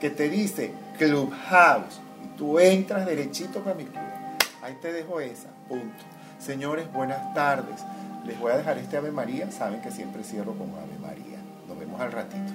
que 0.00 0.08
te 0.08 0.30
dice 0.30 0.72
Clubhouse 0.96 2.00
y 2.24 2.38
tú 2.38 2.58
entras 2.58 3.04
derechito 3.04 3.60
para 3.60 3.76
mi 3.76 3.84
club. 3.84 4.09
Te 4.74 4.92
dejo 4.92 5.20
esa, 5.20 5.48
punto. 5.68 6.04
Señores, 6.38 6.90
buenas 6.92 7.34
tardes. 7.34 7.84
Les 8.24 8.38
voy 8.38 8.52
a 8.52 8.56
dejar 8.56 8.78
este 8.78 8.96
Ave 8.96 9.10
María. 9.10 9.50
Saben 9.50 9.82
que 9.82 9.90
siempre 9.90 10.24
cierro 10.24 10.54
con 10.54 10.70
Ave 10.70 10.98
María. 11.00 11.38
Nos 11.68 11.78
vemos 11.78 12.00
al 12.00 12.12
ratito. 12.12 12.52